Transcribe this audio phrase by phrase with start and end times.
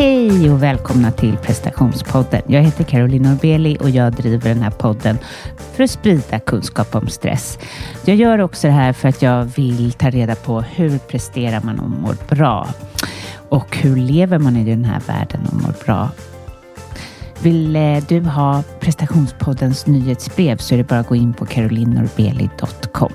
[0.00, 2.42] Hej och välkomna till prestationspodden.
[2.46, 5.18] Jag heter Caroline Norbeli och jag driver den här podden
[5.72, 7.58] för att sprida kunskap om stress.
[8.04, 11.80] Jag gör också det här för att jag vill ta reda på hur presterar man
[11.80, 12.68] och mår bra?
[13.48, 16.10] Och hur lever man i den här världen och mår bra?
[17.42, 23.12] Vill eh, du ha prestationspoddens nyhetsbrev så är det bara att gå in på carolinnorbeli.com.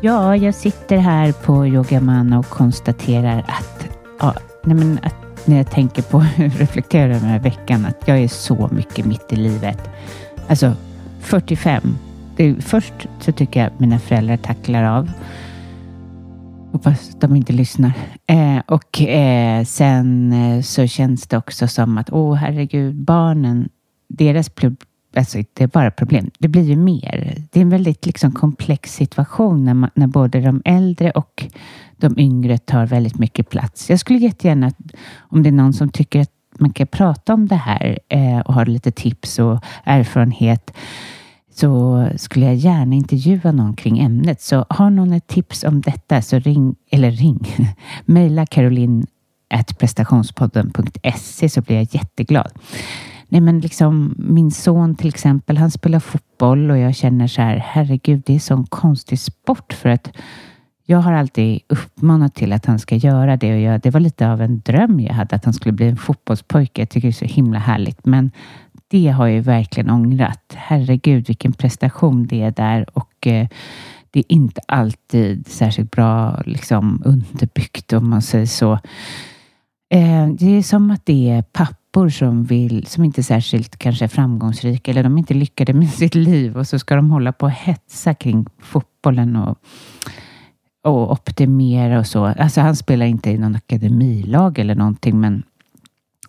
[0.00, 3.88] Ja, jag sitter här på Yogaman och konstaterar att,
[4.20, 8.08] ja, nej men att när jag tänker på, hur reflekterar över den här veckan, att
[8.08, 9.78] jag är så mycket mitt i livet.
[10.48, 10.72] Alltså
[11.20, 11.96] 45.
[12.36, 15.10] Det, först så tycker jag att mina föräldrar tacklar av.
[16.72, 17.92] Hoppas de inte lyssnar.
[18.26, 23.68] Eh, och eh, sen eh, så känns det också som att, åh herregud, barnen,
[24.08, 24.50] deras
[25.16, 26.30] alltså det är bara problem.
[26.38, 27.36] Det blir ju mer.
[27.50, 31.46] Det är en väldigt liksom komplex situation när, man, när både de äldre och
[31.96, 33.90] de yngre tar väldigt mycket plats.
[33.90, 34.72] Jag skulle jättegärna,
[35.18, 38.54] om det är någon som tycker att man kan prata om det här eh, och
[38.54, 40.72] har lite tips och erfarenhet
[41.54, 44.40] så skulle jag gärna intervjua någon kring ämnet.
[44.40, 47.56] Så har någon ett tips om detta så ring, eller ring,
[48.04, 49.06] mejla caroline
[49.78, 52.52] prestationspodden.se så blir jag jätteglad.
[53.28, 57.56] Nej, men liksom min son till exempel, han spelar fotboll och jag känner så här,
[57.56, 60.12] herregud, det är sån konstig sport för att
[60.86, 64.30] jag har alltid uppmanat till att han ska göra det och jag, det var lite
[64.30, 66.82] av en dröm jag hade att han skulle bli en fotbollspojke.
[66.82, 68.30] Jag tycker det är så himla härligt, men
[68.88, 70.52] det har jag verkligen ångrat.
[70.54, 73.48] Herregud, vilken prestation det är där och eh,
[74.10, 78.72] det är inte alltid särskilt bra liksom, underbyggt om man säger så.
[79.90, 84.04] Eh, det är som att det är pappor som vill, som inte är särskilt kanske
[84.04, 87.32] är framgångsrika eller de är inte lyckade med sitt liv och så ska de hålla
[87.32, 89.58] på och hetsa kring fotbollen och
[90.86, 92.24] och optimera och så.
[92.24, 95.42] Alltså han spelar inte i någon akademilag eller någonting, men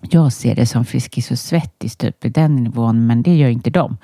[0.02, 3.69] jag ser det som Friskis och Svettis typ i den nivån, men det gör inte
[3.69, 3.97] de.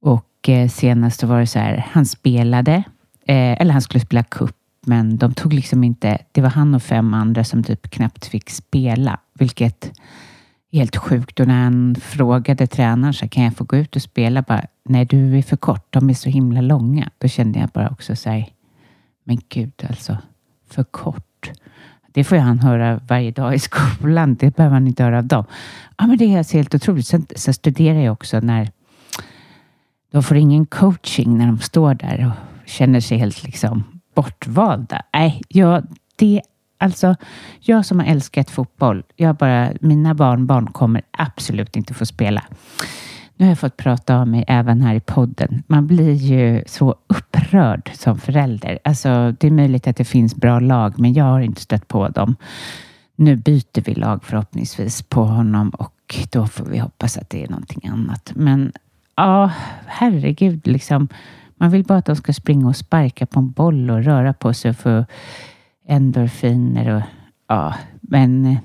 [0.00, 2.74] Och eh, senast var det så här, han spelade,
[3.26, 4.56] eh, eller han skulle spela kupp,
[4.86, 8.50] men de tog liksom inte, det var han och fem andra som typ knappt fick
[8.50, 9.92] spela, vilket
[10.70, 11.40] är helt sjukt.
[11.40, 14.42] Och när han frågade tränaren så kan jag få gå ut och spela?
[14.42, 15.86] Bara, Nej, du är för kort.
[15.90, 17.10] De är så himla långa.
[17.18, 18.48] Då kände jag bara också så här,
[19.26, 20.18] men gud alltså,
[20.70, 21.50] för kort.
[22.12, 24.34] Det får han höra varje dag i skolan.
[24.34, 25.44] Det behöver han inte höra av dem.
[25.98, 27.06] Ja, men det är alltså helt otroligt.
[27.06, 28.70] Sen, sen studerar jag också när
[30.12, 33.84] de får ingen coaching när de står där och känner sig helt liksom
[34.14, 35.02] bortvalda.
[35.12, 35.86] Nej, jag,
[36.16, 36.42] det,
[36.78, 37.16] alltså,
[37.60, 42.44] jag som har älskat fotboll, jag bara, mina barnbarn kommer absolut inte få spela.
[43.36, 45.62] Nu har jag fått prata om mig även här i podden.
[45.66, 48.78] Man blir ju så upprörd som förälder.
[48.84, 52.08] Alltså, det är möjligt att det finns bra lag, men jag har inte stött på
[52.08, 52.36] dem.
[53.16, 57.48] Nu byter vi lag förhoppningsvis på honom och då får vi hoppas att det är
[57.48, 58.32] någonting annat.
[58.34, 58.72] Men
[59.16, 59.50] ja,
[59.86, 61.08] herregud, liksom.
[61.56, 64.54] Man vill bara att de ska springa och sparka på en boll och röra på
[64.54, 65.04] sig och få
[65.88, 67.02] endorfiner och
[67.48, 68.58] ja, men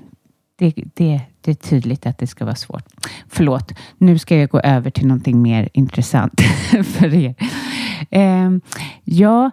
[0.62, 2.84] det, det, det är tydligt att det ska vara svårt.
[3.28, 6.40] Förlåt, nu ska jag gå över till någonting mer intressant
[6.84, 7.34] för er.
[8.10, 8.50] Eh,
[9.04, 9.50] ja,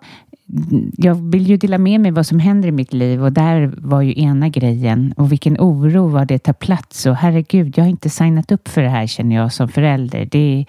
[0.97, 4.01] jag vill ju dela med mig vad som händer i mitt liv och där var
[4.01, 8.09] ju ena grejen och vilken oro vad det tar plats och herregud, jag har inte
[8.09, 10.25] signat upp för det här känner jag som förälder.
[10.31, 10.65] Det,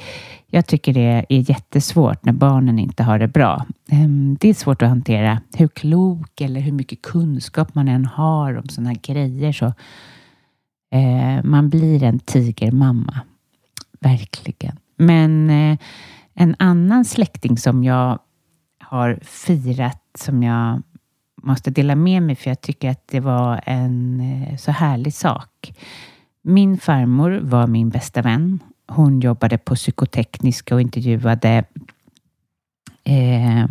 [0.47, 3.67] jag tycker det är jättesvårt när barnen inte har det bra.
[3.91, 8.59] Ehm, det är svårt att hantera hur klok eller hur mycket kunskap man än har
[8.59, 9.73] om sådana här grejer så
[10.91, 13.21] Eh, man blir en tigermamma.
[14.01, 14.77] Verkligen.
[14.97, 15.79] Men eh,
[16.35, 18.19] en annan släkting som jag
[18.79, 20.83] har firat som jag
[21.43, 25.73] måste dela med mig för jag tycker att det var en eh, så härlig sak.
[26.43, 28.59] Min farmor var min bästa vän.
[28.89, 31.65] Hon jobbade på psykotekniska och intervjuade
[33.05, 33.67] eh,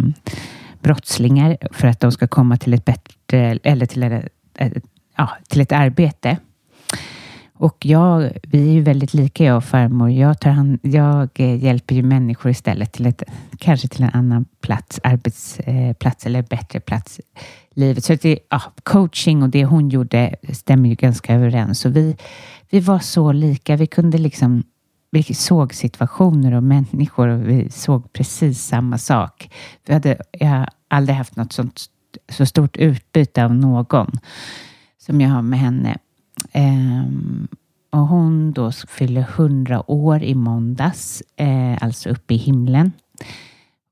[0.82, 4.84] brottslingar för att de ska komma till ett bättre eller till, ett,
[5.16, 6.38] ja, till ett arbete.
[7.60, 10.10] Och jag, vi är ju väldigt lika jag och farmor.
[10.10, 13.24] Jag, tar hand, jag eh, hjälper ju människor istället till ett,
[13.58, 17.24] kanske till en annan plats, arbetsplats eh, eller bättre plats i
[17.80, 18.04] livet.
[18.04, 21.86] Så det, ja, coaching och det hon gjorde stämmer ju ganska överens.
[21.86, 22.18] Och vi,
[22.70, 23.76] vi var så lika.
[23.76, 24.64] Vi kunde liksom
[25.12, 29.54] vi såg situationer och människor och vi såg precis samma sak.
[29.86, 31.82] Vi hade, jag har aldrig haft något sånt,
[32.30, 34.08] så stort utbyte av någon
[34.98, 35.98] som jag har med henne.
[36.52, 37.48] Ehm,
[37.90, 42.92] och hon då fyller 100 år i måndags, eh, alltså uppe i himlen.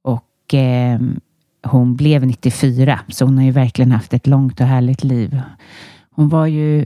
[0.02, 1.00] Och eh,
[1.64, 5.42] hon blev 94, så hon har ju verkligen haft ett långt och härligt liv.
[6.12, 6.86] Hon var ju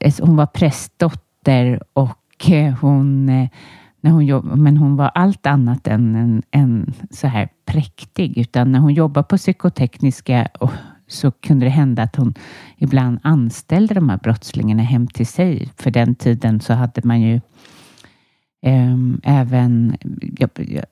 [0.00, 3.48] eh, hon var prästdotter och eh, hon, eh,
[4.00, 8.72] när hon jobb, men hon var allt annat än en, en så här präktig, utan
[8.72, 10.48] när hon jobbade på psykotekniska
[11.10, 12.34] så kunde det hända att hon
[12.76, 15.68] ibland anställde de här brottslingarna hem till sig.
[15.76, 17.40] För den tiden så hade man ju
[18.66, 19.96] Um, även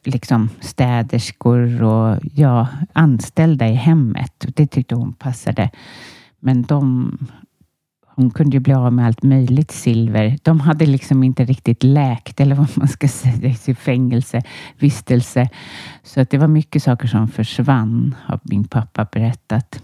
[0.04, 4.46] liksom städerskor och ja, anställda i hemmet.
[4.56, 5.70] Det tyckte hon passade.
[6.40, 7.12] Men de,
[8.06, 10.38] hon kunde ju bli av med allt möjligt silver.
[10.42, 15.48] De hade liksom inte riktigt läkt, eller vad man ska säga, i sin fängelsevistelse.
[16.02, 19.82] Så att det var mycket saker som försvann, har min pappa berättat.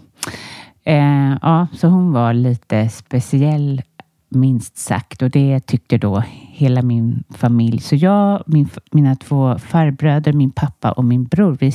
[0.85, 3.82] Eh, ja, så hon var lite speciell
[4.29, 6.23] minst sagt och det tyckte då
[6.53, 7.81] hela min familj.
[7.81, 11.73] Så jag, min, mina två farbröder, min pappa och min bror, vi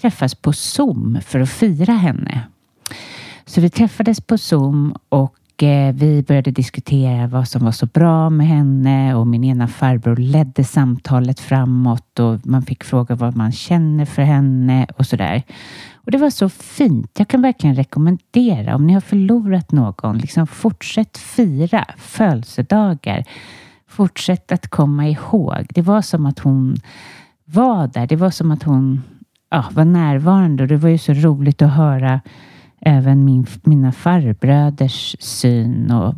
[0.00, 2.40] träffas på Zoom för att fira henne.
[3.46, 8.30] Så vi träffades på Zoom och Eh, vi började diskutera vad som var så bra
[8.30, 13.52] med henne och min ena farbror ledde samtalet framåt och man fick fråga vad man
[13.52, 15.42] känner för henne och sådär.
[15.94, 17.10] Och det var så fint.
[17.18, 23.24] Jag kan verkligen rekommendera om ni har förlorat någon, liksom fortsätt fira födelsedagar.
[23.88, 25.66] Fortsätt att komma ihåg.
[25.70, 26.76] Det var som att hon
[27.44, 28.06] var där.
[28.06, 29.02] Det var som att hon
[29.50, 32.20] ja, var närvarande och det var ju så roligt att höra
[32.80, 36.14] även min, mina farbröders syn och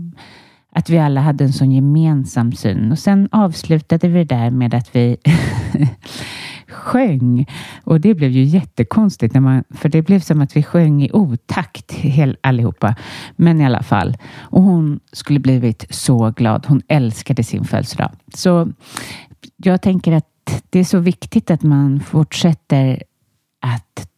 [0.73, 2.93] att vi alla hade en sån gemensam syn.
[2.93, 5.17] Och sen avslutade vi det där med att vi
[6.69, 7.47] sjöng.
[7.85, 11.11] Och det blev ju jättekonstigt, när man, för det blev som att vi sjöng i
[11.13, 12.95] otakt hel, allihopa.
[13.37, 14.17] Men i alla fall.
[14.39, 16.67] Och hon skulle blivit så glad.
[16.67, 18.11] Hon älskade sin födelsedag.
[18.35, 18.69] Så
[19.57, 20.27] jag tänker att
[20.71, 23.03] det är så viktigt att man fortsätter
[23.61, 24.10] att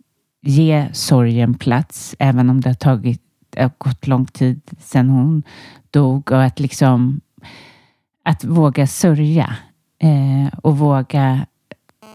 [0.42, 3.22] ge sorgen plats, även om det har tagit
[3.54, 5.42] det har gått lång tid sedan hon
[5.90, 7.20] dog och att liksom
[8.24, 9.56] att våga sörja
[9.98, 11.46] eh, och våga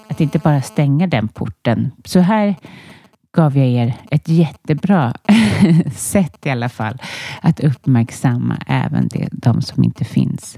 [0.09, 1.91] att inte bara stänga den porten.
[2.05, 2.55] Så här
[3.31, 5.13] gav jag er ett jättebra
[5.95, 7.01] sätt i alla fall
[7.41, 10.57] att uppmärksamma även det, de som inte finns.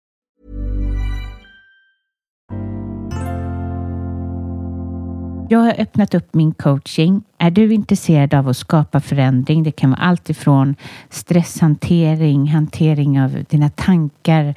[5.51, 7.23] Jag har öppnat upp min coaching.
[7.37, 9.63] Är du intresserad av att skapa förändring?
[9.63, 10.75] Det kan vara allt ifrån
[11.09, 14.55] stresshantering, hantering av dina tankar.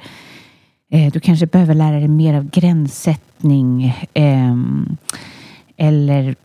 [0.91, 3.95] Eh, du kanske behöver lära dig mer av gränssättning.
[4.13, 4.97] Ehm,
[5.77, 6.35] eller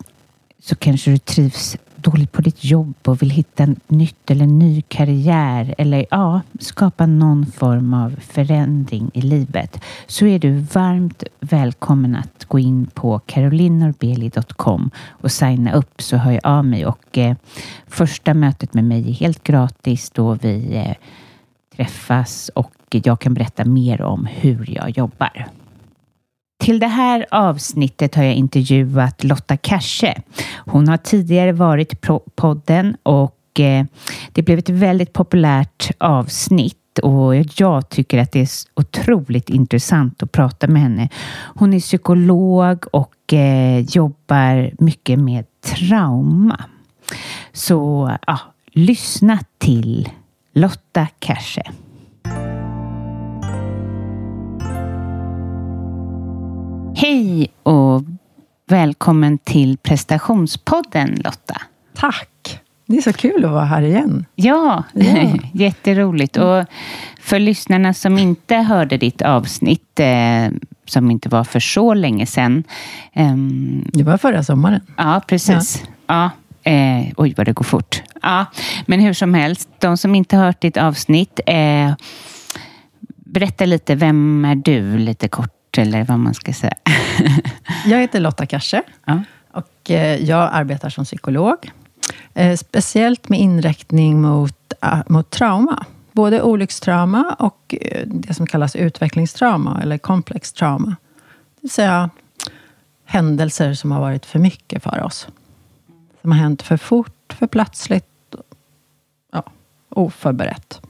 [0.60, 4.82] så kanske du trivs dåligt på ditt jobb och vill hitta en nytt eller ny
[4.82, 12.16] karriär eller ja, skapa någon form av förändring i livet så är du varmt välkommen
[12.16, 17.36] att gå in på carolinorbeli.com och signa upp så hör jag av mig och eh,
[17.86, 20.94] första mötet med mig är helt gratis då vi eh,
[21.76, 25.46] träffas och jag kan berätta mer om hur jag jobbar.
[26.60, 30.22] Till det här avsnittet har jag intervjuat Lotta Kasche.
[30.56, 33.84] Hon har tidigare varit på podden och eh,
[34.32, 40.32] det blev ett väldigt populärt avsnitt och jag tycker att det är otroligt intressant att
[40.32, 41.08] prata med henne.
[41.54, 46.64] Hon är psykolog och eh, jobbar mycket med trauma.
[47.52, 48.38] Så ja,
[48.72, 50.08] lyssna till
[50.54, 51.62] Lotta Kasche.
[57.00, 58.02] Hej och
[58.68, 61.62] välkommen till prestationspodden Lotta.
[61.94, 62.60] Tack!
[62.86, 64.26] Det är så kul att vara här igen.
[64.34, 65.28] Ja, ja.
[65.52, 66.36] jätteroligt.
[66.36, 66.64] Och
[67.20, 70.48] för lyssnarna som inte hörde ditt avsnitt, eh,
[70.86, 72.64] som inte var för så länge sedan.
[73.12, 73.36] Eh,
[73.92, 74.80] det var förra sommaren.
[74.96, 75.84] Ja, precis.
[76.06, 76.30] Ja.
[76.64, 78.02] ja eh, oj, vad det går fort.
[78.22, 78.46] Ja,
[78.86, 81.92] men hur som helst, de som inte hört ditt avsnitt, eh,
[83.08, 85.59] berätta lite, vem är du lite kort?
[85.78, 86.74] Eller vad man ska säga.
[87.86, 89.22] jag heter Lotta Kasche ja.
[89.52, 91.70] och eh, jag arbetar som psykolog.
[92.34, 94.72] Eh, speciellt med inriktning mot,
[95.06, 95.86] mot trauma.
[96.12, 100.96] Både olyckstrauma och eh, det som kallas utvecklingstrauma eller komplex trauma.
[101.54, 102.10] Det vill säga
[103.04, 105.28] händelser som har varit för mycket för oss.
[106.20, 108.34] som har hänt för fort, för plötsligt,
[109.32, 109.42] ja,
[109.88, 110.80] oförberett.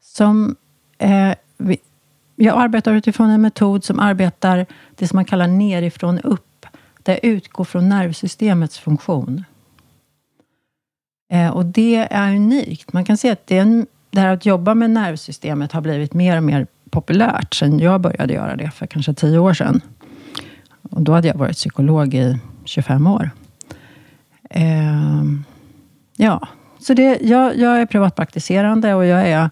[0.00, 0.56] Som,
[0.98, 1.78] eh, vi,
[2.42, 6.66] jag arbetar utifrån en metod som arbetar det som man kallar nerifrån upp.
[7.02, 9.44] Där jag utgår från nervsystemets funktion.
[11.32, 12.92] Eh, och det är unikt.
[12.92, 16.36] Man kan se att det, en, det här att jobba med nervsystemet har blivit mer
[16.36, 19.80] och mer populärt sen jag började göra det för kanske tio år sedan.
[20.90, 23.30] Och då hade jag varit psykolog i 25 år.
[24.50, 25.22] Eh,
[26.16, 29.50] ja, så det, jag, jag är privatpraktiserande och jag är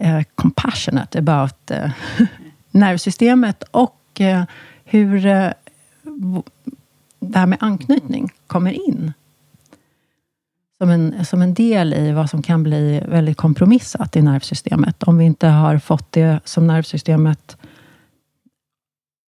[0.00, 1.90] eh, compassionate about eh,
[2.70, 4.44] nervsystemet och eh,
[4.84, 5.50] hur eh,
[7.20, 9.12] det här med anknytning kommer in.
[10.78, 15.02] Som en, som en del i vad som kan bli väldigt kompromissat i nervsystemet.
[15.02, 17.56] Om vi inte har fått det som nervsystemet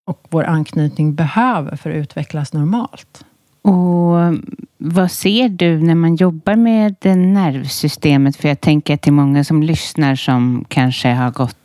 [0.07, 3.25] och vår anknytning behöver för att utvecklas normalt.
[3.63, 4.39] Och
[4.79, 8.37] vad ser du när man jobbar med det nervsystemet?
[8.37, 11.57] För jag tänker att det är många som lyssnar som kanske har gått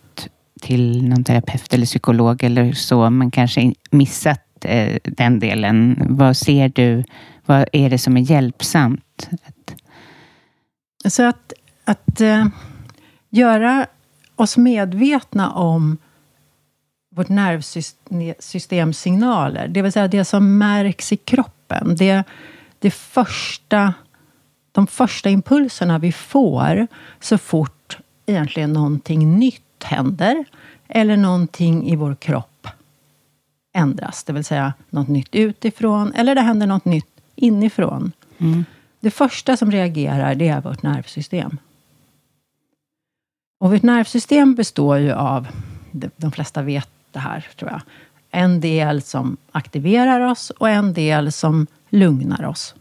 [0.62, 6.06] till någon terapeut eller psykolog eller så, men kanske missat eh, den delen.
[6.10, 7.04] Vad ser du?
[7.46, 9.30] Vad är det som är hjälpsamt?
[9.30, 9.38] Så
[11.04, 11.54] alltså att,
[11.86, 12.46] att uh,
[13.30, 13.88] göra
[14.36, 15.98] oss medvetna om
[17.16, 21.57] vårt nervsystems signaler, det vill säga det som märks i kroppen.
[21.98, 22.24] Det,
[22.80, 23.94] det första,
[24.72, 26.88] de första impulserna vi får
[27.20, 30.46] så fort egentligen någonting nytt händer
[30.88, 32.68] eller någonting i vår kropp
[33.74, 34.24] ändras.
[34.24, 38.12] Det vill säga något nytt utifrån eller det händer något nytt inifrån.
[38.38, 38.66] Mm.
[39.00, 41.58] Det första som reagerar, det är vårt nervsystem.
[43.60, 45.48] Och vårt nervsystem består ju av,
[45.92, 47.82] de flesta vet det här, tror jag.
[48.32, 52.76] En del som aktiverar oss och en del som lugnar oss.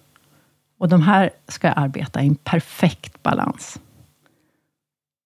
[0.79, 3.81] Och de här ska arbeta i en perfekt balans.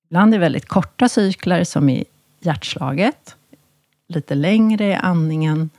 [0.09, 2.05] Ibland är det väldigt korta cykler, som i
[2.41, 3.37] hjärtslaget.
[4.09, 5.71] Lite längre i andningen,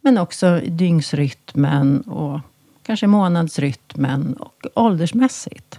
[0.00, 2.40] men också i dygnsrytmen och
[2.82, 5.78] kanske månadsrytmen och åldersmässigt.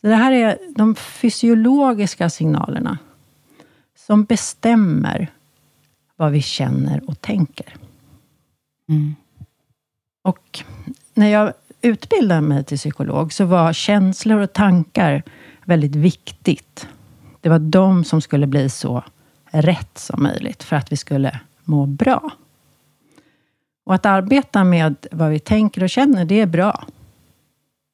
[0.00, 2.98] Så det här är de fysiologiska signalerna
[4.06, 5.30] som bestämmer
[6.18, 7.74] vad vi känner och tänker.
[8.88, 9.14] Mm.
[10.22, 10.64] Och
[11.14, 15.22] när jag utbildade mig till psykolog så var känslor och tankar
[15.64, 16.88] väldigt viktigt.
[17.40, 19.04] Det var de som skulle bli så
[19.50, 22.30] rätt som möjligt för att vi skulle må bra.
[23.84, 26.84] Och att arbeta med vad vi tänker och känner, det är bra.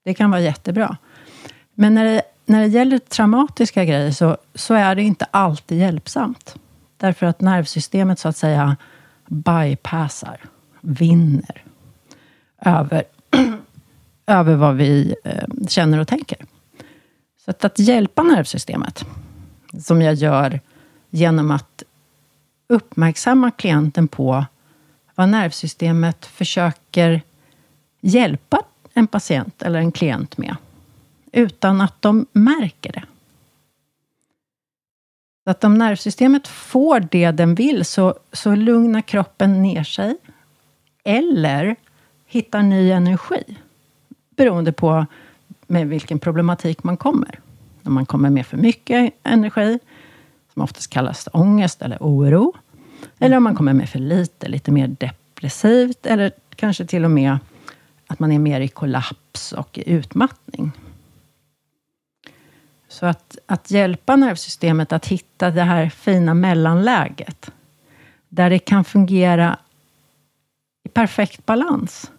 [0.05, 0.97] Det kan vara jättebra.
[1.75, 6.57] Men när det, när det gäller traumatiska grejer så, så är det inte alltid hjälpsamt.
[7.05, 8.77] Därför att nervsystemet så att säga
[9.27, 10.41] bypassar,
[10.81, 11.63] vinner
[12.61, 13.05] över,
[14.27, 16.39] över vad vi eh, känner och tänker.
[17.45, 19.05] Så att, att hjälpa nervsystemet,
[19.83, 20.61] som jag gör
[21.11, 21.83] genom att
[22.67, 24.45] uppmärksamma klienten på
[25.15, 27.23] vad nervsystemet försöker
[28.01, 28.63] hjälpa
[28.95, 30.57] en patient eller en klient med,
[31.33, 33.05] utan att de märker det.
[35.45, 40.17] Så att om nervsystemet får det den vill, så, så lugnar kroppen ner sig.
[41.05, 41.77] Eller
[42.27, 43.59] hittar ny energi.
[44.37, 45.07] Beroende på
[45.67, 47.41] med vilken problematik man kommer.
[47.83, 49.79] Om man kommer med för mycket energi,
[50.53, 52.53] som oftast kallas ångest eller oro.
[53.19, 56.07] Eller om man kommer med för lite, lite mer depressivt.
[56.07, 57.39] Eller kanske till och med
[58.07, 60.73] att man är mer i kollaps och i utmattning.
[62.95, 67.51] Så att, att hjälpa nervsystemet att hitta det här fina mellanläget,
[68.29, 69.59] där det kan fungera
[70.85, 72.11] i perfekt balans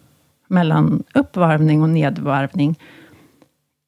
[0.48, 2.80] mellan uppvarvning och nedvarvning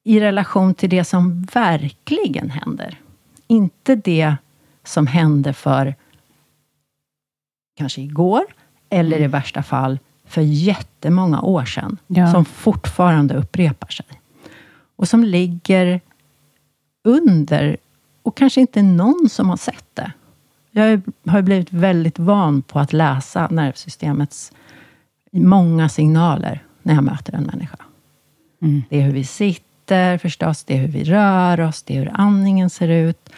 [0.04, 3.00] i relation till det som verkligen händer.
[3.46, 4.36] Inte det
[4.84, 5.94] som hände för
[7.76, 8.44] kanske igår,
[8.90, 9.30] eller i mm.
[9.30, 12.32] värsta fall för jättemånga år sedan, ja.
[12.32, 14.06] som fortfarande upprepar sig.
[14.96, 16.00] Och som ligger
[17.04, 17.76] under
[18.22, 20.12] och kanske inte någon som har sett det.
[20.70, 24.52] Jag har blivit väldigt van på att läsa nervsystemets
[25.32, 27.76] många signaler när jag möter en människa.
[28.62, 28.82] Mm.
[28.88, 32.10] Det är hur vi sitter förstås, det är hur vi rör oss, det är hur
[32.14, 33.30] andningen ser ut.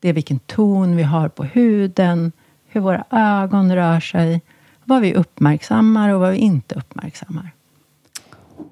[0.00, 2.32] Det är vilken ton vi har på huden,
[2.66, 4.42] hur våra ögon rör sig,
[4.84, 7.50] vad vi uppmärksammar och vad vi inte uppmärksammar.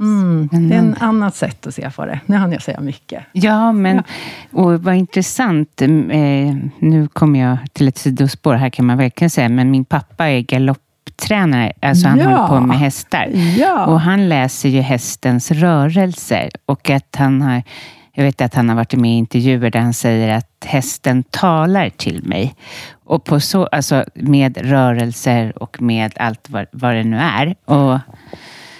[0.00, 2.20] Mm, det är en annat sätt att se på det.
[2.26, 3.22] Nu hann jag säga mycket.
[3.32, 4.02] Ja, men
[4.52, 5.82] och vad intressant.
[5.82, 5.88] Eh,
[6.78, 10.40] nu kommer jag till ett sidospår här kan man verkligen säga, men min pappa är
[10.40, 11.72] galopp galopptränare.
[11.82, 12.24] Alltså han Ja.
[12.24, 13.26] håller på med hästar.
[13.58, 13.86] Ja.
[13.86, 16.50] Och han läser ju hästens rörelser.
[16.66, 17.62] Och att han har,
[18.12, 21.88] jag vet att han har varit med i intervjuer där han säger att hästen talar
[21.90, 22.54] till mig.
[23.04, 27.54] Och på så, alltså med rörelser och med allt vad, vad det nu är.
[27.64, 27.98] Och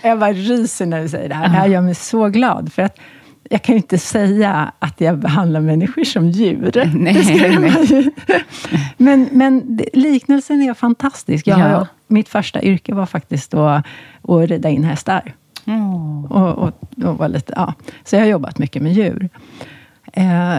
[0.05, 1.49] Jag bara ryser när du säger det här.
[1.49, 2.73] Det här gör mig så glad.
[2.73, 2.99] För att
[3.51, 6.73] jag kan ju inte säga att jag behandlar människor som djur.
[6.95, 8.11] Nej, nej.
[8.97, 11.47] Men, men liknelsen är fantastisk.
[11.47, 11.87] Jag Ja.
[12.07, 13.87] Mitt första yrke var faktiskt att,
[14.23, 15.35] att rida in hästar.
[15.67, 16.33] Åh.
[16.33, 16.73] Och, och,
[17.05, 17.75] och var lite, ja.
[18.05, 19.29] Så jag har jobbat mycket med djur.
[20.13, 20.57] Eh,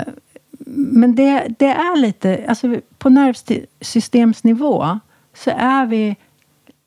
[0.68, 2.46] men det, det är lite...
[2.48, 5.00] Alltså på nervsystemsnivå
[5.34, 6.16] så är vi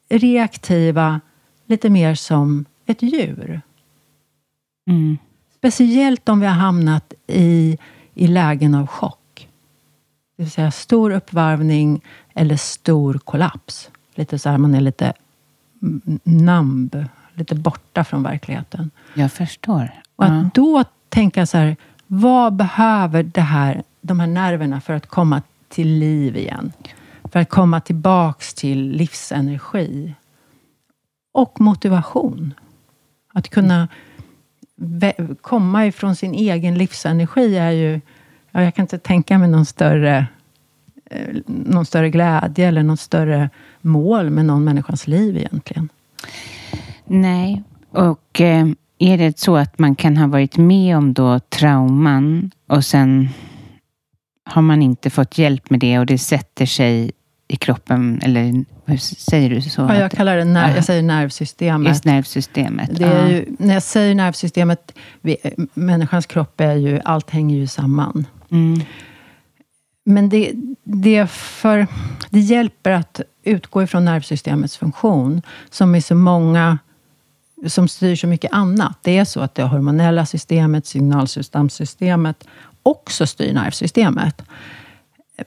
[0.08, 1.20] reaktiva
[1.68, 3.60] lite mer som ett djur.
[4.90, 5.18] Mm.
[5.56, 7.78] Speciellt om vi har hamnat i,
[8.14, 9.48] i lägen av chock.
[10.36, 12.00] Det vill säga stor uppvarvning
[12.34, 13.90] eller stor kollaps.
[14.14, 15.12] Lite så här, man är lite
[16.24, 18.90] numb, lite borta från verkligheten.
[19.14, 19.90] Jag förstår.
[20.16, 25.06] Och att då tänka så här, vad behöver det här, de här nerverna för att
[25.06, 26.72] komma till liv igen?
[27.24, 30.14] För att komma tillbaks till livsenergi.
[31.38, 32.54] Och motivation.
[33.32, 33.88] Att kunna
[35.40, 38.00] komma ifrån sin egen livsenergi är ju...
[38.50, 40.26] Ja, jag kan inte tänka mig någon större,
[41.10, 45.88] eh, någon större glädje eller något större mål med någon människans liv egentligen.
[47.04, 48.66] Nej, och eh,
[48.98, 53.28] är det så att man kan ha varit med om då trauman och sen
[54.44, 57.12] har man inte fått hjälp med det och det sätter sig
[57.48, 59.80] i kroppen, eller hur säger du så?
[59.80, 60.74] Ja, jag kallar det ner- Aha.
[60.74, 61.88] jag säger nervsystemet.
[61.88, 62.90] Just nervsystemet.
[62.96, 65.36] Det är ju, när jag säger nervsystemet, vi,
[65.74, 68.26] människans kropp är ju, allt hänger ju samman.
[68.50, 68.80] Mm.
[70.04, 70.52] Men det,
[70.84, 71.86] det, för,
[72.30, 76.78] det hjälper att utgå ifrån nervsystemets funktion, som är så många
[77.66, 78.98] som styr så mycket annat.
[79.02, 82.44] Det är så att det hormonella systemet, signalsubstanssystemet
[82.82, 84.42] också styr nervsystemet.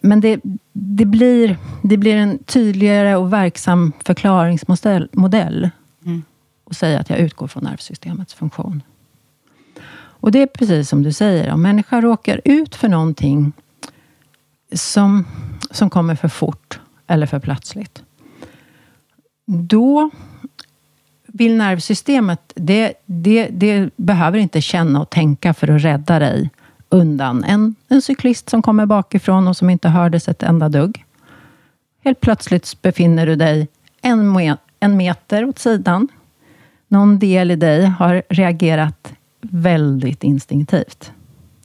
[0.01, 0.39] Men det,
[0.73, 5.69] det, blir, det blir en tydligare och verksam förklaringsmodell modell
[6.06, 6.23] Mm.
[6.63, 8.84] och säga att jag utgår från nervsystemets funktion.
[9.93, 13.54] Och det är precis som du säger, om människan råkar ut för någonting
[14.73, 15.25] som,
[15.71, 18.04] som kommer för fort eller för plötsligt.
[19.45, 20.10] Då
[21.25, 26.49] vill nervsystemet, det, det, det behöver inte känna och tänka för att rädda dig
[26.91, 31.06] undan en, en cyklist som kommer bakifrån och som inte hördes ett enda dugg.
[32.04, 33.67] Helt plötsligt befinner du dig
[34.01, 36.08] en, me- en meter åt sidan.
[36.88, 41.12] Någon del i dig har reagerat väldigt instinktivt.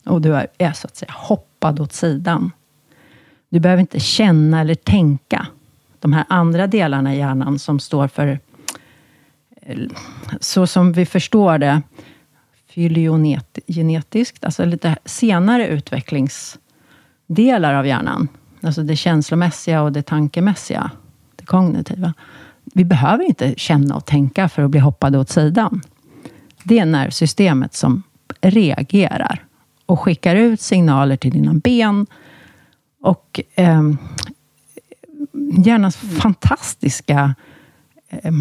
[0.05, 2.51] Och du är, är så att säga hoppad åt sidan.
[3.49, 5.47] Du behöver inte känna eller tänka.
[5.99, 8.39] De här andra delarna i hjärnan som står för,
[9.63, 9.79] eh,
[10.41, 11.83] så som vi förstår det,
[12.77, 18.29] fylogenetiskt, alltså lite senare utvecklingsdelar av hjärnan.
[18.63, 20.91] Alltså det känslomässiga och det tankemässiga,
[21.37, 22.15] det kognitiva.
[22.65, 25.83] Vi behöver inte känna och tänka för att bli hoppade åt sidan.
[26.63, 28.03] Det är nervsystemet som
[28.41, 29.45] reagerar
[29.87, 32.07] och skickar ut signaler till dina ben
[33.03, 33.83] och eh,
[35.65, 37.35] hjärnans fantastiska
[38.09, 38.33] eh,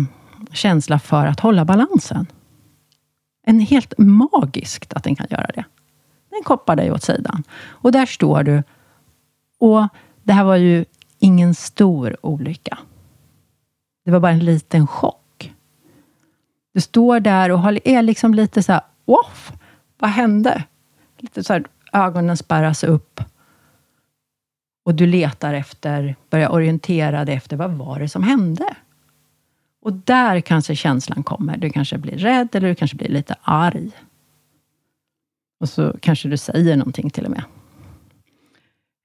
[0.51, 2.27] känsla för att hålla balansen.
[3.47, 5.65] En helt magiskt att den kan göra det.
[6.29, 7.43] Den koppar dig åt sidan.
[7.63, 8.63] Och där står du.
[9.59, 9.87] Och
[10.23, 10.85] det här var ju
[11.19, 12.77] ingen stor olycka.
[14.05, 15.53] Det var bara en liten chock.
[16.73, 19.53] Du står där och är liksom lite så här, off,
[19.97, 20.63] vad hände?
[21.17, 23.21] Lite så här, ögonen spärras upp.
[24.85, 28.75] Och du letar efter, börjar orientera dig efter, vad var det som hände?
[29.85, 31.57] Och där kanske känslan kommer.
[31.57, 33.91] Du kanske blir rädd eller du kanske blir lite arg.
[35.59, 37.43] Och så kanske du säger någonting till och med.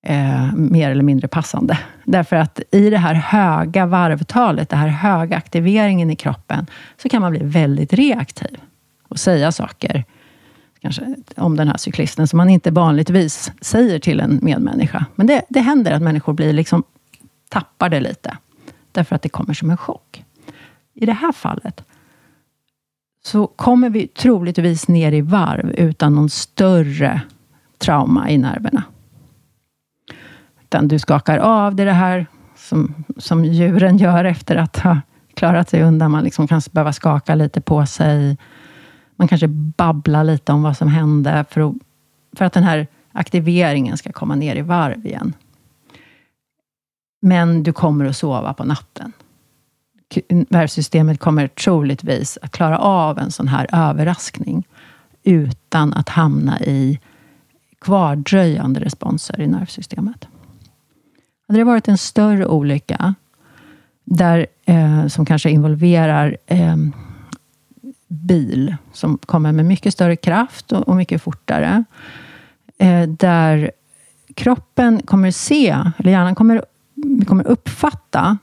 [0.07, 1.79] Eh, mer eller mindre passande.
[2.05, 6.67] Därför att i det här höga varvtalet, den här höga aktiveringen i kroppen,
[7.03, 8.61] så kan man bli väldigt reaktiv
[9.09, 10.05] och säga saker
[10.81, 15.07] kanske om den här cyklisten, som man inte vanligtvis säger till en medmänniska.
[15.15, 16.83] Men det, det händer att människor blir liksom,
[17.49, 18.37] tappar det lite,
[18.93, 20.25] därför att det kommer som en chock.
[21.01, 21.85] I det här fallet
[23.25, 27.21] så kommer vi troligtvis ner i varv utan någon större
[27.79, 28.83] trauma i nerverna.
[30.63, 35.01] Utan du skakar av det, det här som, som djuren gör efter att ha
[35.35, 36.11] klarat sig undan.
[36.11, 38.39] Man liksom kan behöva skaka lite på sig.
[39.17, 41.75] Man kanske babblar lite om vad som hände för att,
[42.37, 45.33] för att den här aktiveringen ska komma ner i varv igen.
[47.23, 49.13] Men du kommer att sova på natten
[50.29, 54.69] nervsystemet kommer troligtvis att klara av en sån här överraskning
[55.23, 57.01] utan att hamna i
[57.81, 60.29] kvardröjande responser i nervsystemet.
[61.49, 63.15] Hade det varit en större olycka
[64.05, 66.77] där, eh, som kanske involverar eh,
[68.09, 71.85] bil som kommer med mycket större kraft och, och mycket fortare.
[72.79, 73.71] Eh, där
[74.35, 76.65] kroppen kommer se, eller hjärnan kommer,
[77.27, 78.39] kommer uppfatta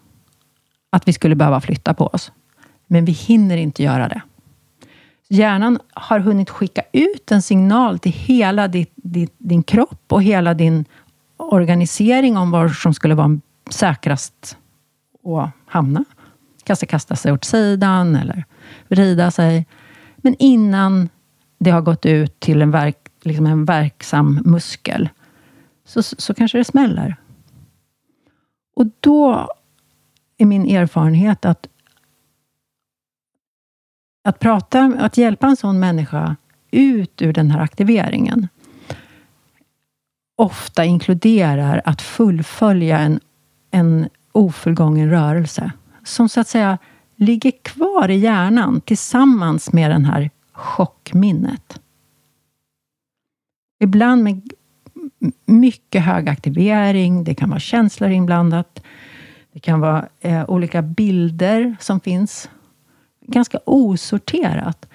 [0.89, 2.32] att vi skulle behöva flytta på oss.
[2.88, 4.21] Men vi hinner inte göra det.
[5.30, 10.54] Hjärnan har hunnit skicka ut en signal till hela ditt, ditt, din kropp och hela
[10.54, 10.86] din
[11.38, 14.58] organisering om var som skulle vara säkrast
[15.26, 16.06] att hamna.
[16.63, 18.45] Kanske kasta sig åt sidan eller
[18.88, 19.65] vrida sig.
[20.17, 21.10] Men innan
[21.60, 25.10] det har gått ut till en, verk, liksom en verksam muskel,
[25.86, 27.15] så, så kanske det smäller.
[28.76, 29.50] Och då
[30.38, 31.67] är min erfarenhet att
[34.23, 36.36] att prata, att hjälpa en sån människa
[36.71, 38.47] ut ur den här aktiveringen
[40.38, 43.19] ofta inkluderar att fullfölja en,
[43.71, 45.71] en ofullgången rörelse
[46.04, 46.78] som så att säga
[47.15, 51.82] ligger kvar i hjärnan tillsammans med den här chockminnet.
[53.80, 54.41] Ibland med
[55.45, 58.84] mycket hög aktivering, det kan vara känslor inblandat.
[59.58, 62.50] Det kan vara eh, olika bilder som finns.
[63.22, 64.86] Ganska osorterat.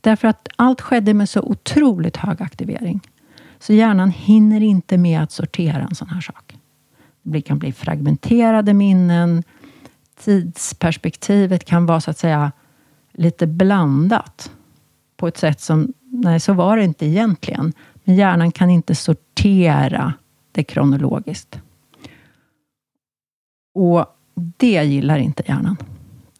[0.00, 3.00] Därför att allt skedde med så otroligt hög aktivering.
[3.58, 6.56] Så hjärnan hinner inte med att sortera en sån här sak.
[7.22, 9.42] Det kan bli fragmenterade minnen.
[10.24, 12.52] Tidsperspektivet kan vara så att säga
[13.12, 14.50] lite blandat.
[15.16, 17.72] På ett sätt som, nej så var det inte egentligen.
[18.04, 20.12] Men hjärnan kan inte sortera
[20.52, 21.61] det kronologiskt.
[23.74, 25.76] Och det gillar inte hjärnan.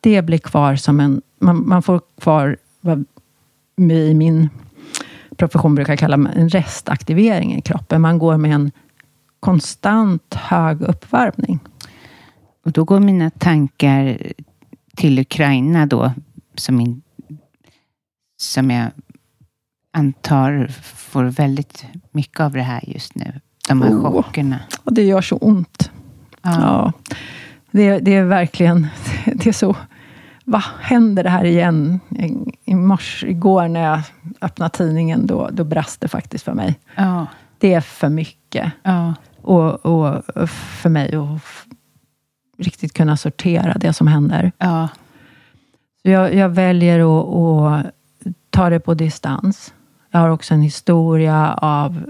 [0.01, 1.23] Det blir kvar som en...
[1.38, 3.05] Man, man får kvar vad
[3.77, 4.49] vi i min
[5.37, 8.01] profession brukar kalla en restaktivering i kroppen.
[8.01, 8.71] Man går med en
[9.40, 11.59] konstant hög uppvärmning.
[12.64, 14.18] Och då går mina tankar
[14.97, 16.12] till Ukraina då,
[16.55, 17.03] som, in,
[18.37, 18.90] som jag
[19.92, 23.40] antar får väldigt mycket av det här just nu.
[23.68, 24.61] De här oh, chockerna.
[24.85, 25.90] Och det gör så ont.
[26.43, 26.93] Ja.
[27.71, 28.87] Det, det är verkligen,
[29.35, 29.77] det är så...
[30.45, 32.01] Vad händer det här igen?
[32.65, 34.01] I mars, igår när jag
[34.41, 36.79] öppnade tidningen, då, då brast det faktiskt för mig.
[36.97, 37.27] Ja.
[37.59, 38.73] Det är för mycket.
[38.83, 39.15] Ja.
[39.43, 41.41] Och, och för mig att
[42.59, 44.53] riktigt kunna sortera det som händer.
[44.59, 44.89] Ja.
[46.03, 47.93] Så jag, jag väljer att, att
[48.51, 49.75] ta det på distans.
[50.11, 52.03] Jag har också en historia av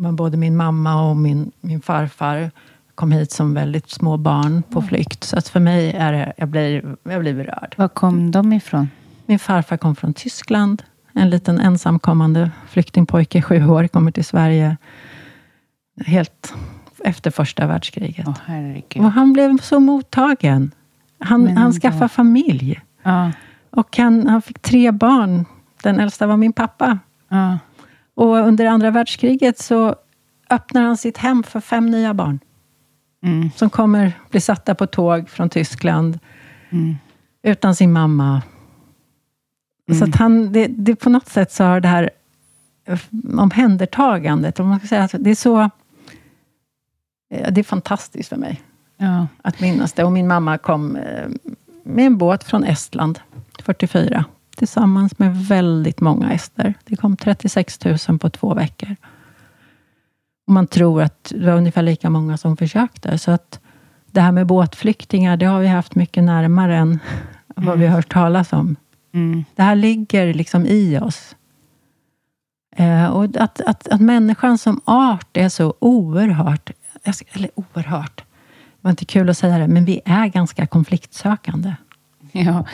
[0.00, 2.50] både min mamma och min, min farfar
[2.94, 5.24] kom hit som väldigt små barn på flykt.
[5.24, 7.74] Så att för mig är det, jag blir, jag blir berörd.
[7.76, 8.88] Var kom de ifrån?
[9.26, 10.82] Min farfar kom från Tyskland.
[11.12, 14.76] En liten ensamkommande flyktingpojke, sju år, kommer till Sverige.
[16.06, 16.54] Helt
[17.04, 18.26] efter första världskriget.
[18.26, 20.70] Oh, och han blev så mottagen.
[21.18, 22.80] Han, han skaffade familj.
[23.02, 23.32] Ja.
[23.70, 25.44] Och han, han fick tre barn.
[25.82, 26.98] Den äldsta var min pappa.
[27.28, 27.58] Ja.
[28.20, 29.96] Och under andra världskriget så
[30.50, 32.38] öppnar han sitt hem för fem nya barn.
[33.22, 33.50] Mm.
[33.56, 36.18] Som kommer bli satta på tåg från Tyskland.
[36.70, 36.96] Mm.
[37.42, 38.42] Utan sin mamma.
[39.88, 39.98] Mm.
[39.98, 42.10] Så att han, det, det, på något sätt så har det här
[43.38, 45.70] omhändertagandet, om man ska säga, det är så...
[47.28, 48.60] Det är fantastiskt för mig.
[48.96, 49.26] Ja.
[49.42, 50.04] Att minnas det.
[50.04, 51.28] Och min mamma kom eh,
[51.84, 53.20] med en båt från Estland,
[53.62, 54.24] 44
[54.60, 56.74] tillsammans med väldigt många ester.
[56.84, 58.96] Det kom 36 000 på två veckor.
[60.46, 63.18] Och man tror att det var ungefär lika många som försökte.
[63.18, 63.60] Så att
[64.10, 67.00] det här med båtflyktingar, det har vi haft mycket närmare än mm.
[67.54, 68.76] vad vi har hört talas om.
[69.14, 69.44] Mm.
[69.54, 71.36] Det här ligger liksom i oss.
[72.76, 76.70] Eh, och att, att, att människan som art är så oerhört,
[77.32, 81.74] eller oerhört, det var inte kul att säga det, men vi är ganska konfliktsökande.
[82.44, 82.64] Ja,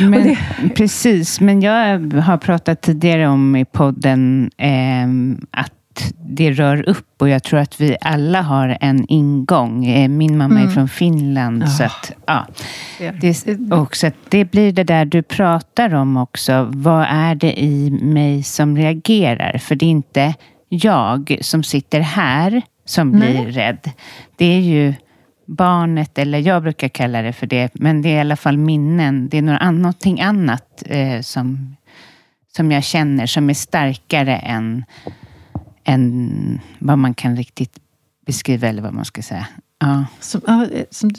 [0.00, 0.38] men, det...
[0.74, 1.40] precis.
[1.40, 5.06] Men jag har pratat tidigare om i podden eh,
[5.50, 5.72] att
[6.26, 9.86] det rör upp och jag tror att vi alla har en ingång.
[9.86, 10.68] Eh, min mamma mm.
[10.68, 11.62] är från Finland.
[11.62, 11.66] Ja.
[11.66, 12.46] Så att, ja,
[13.20, 16.70] det, också det blir det där du pratar om också.
[16.72, 19.58] Vad är det i mig som reagerar?
[19.58, 20.34] För det är inte
[20.68, 23.50] jag som sitter här som blir Nej.
[23.50, 23.90] rädd.
[24.36, 24.94] Det är ju
[25.46, 29.28] barnet, eller jag brukar kalla det för det, men det är i alla fall minnen.
[29.28, 31.76] Det är någonting annat eh, som,
[32.56, 34.84] som jag känner som är starkare än,
[35.84, 37.78] än vad man kan riktigt
[38.26, 39.46] beskriva, eller vad man ska säga.
[39.78, 40.04] Ja.
[40.20, 41.10] Som, ja, som,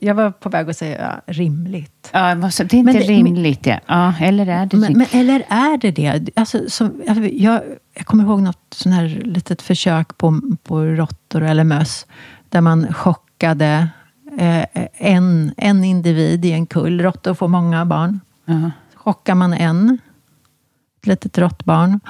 [0.00, 2.10] jag var på väg att säga ja, rimligt.
[2.12, 3.66] Ja, det är inte Men det- rimligt.
[3.66, 3.80] Ja.
[3.86, 6.30] ja, eller är det Men, men, eller är det det?
[6.36, 7.62] Alltså, som, jag, jag,
[8.04, 12.06] kommer ihåg något sån här litet försök på, på råttor eller möss.
[12.48, 12.92] Där man
[13.34, 13.88] chockade
[14.38, 17.00] eh, en, en individ i en kull.
[17.00, 18.20] Råttor får många barn.
[18.44, 18.70] Ja.
[18.94, 19.98] chockar man en,
[21.00, 22.00] ett litet råttbarn,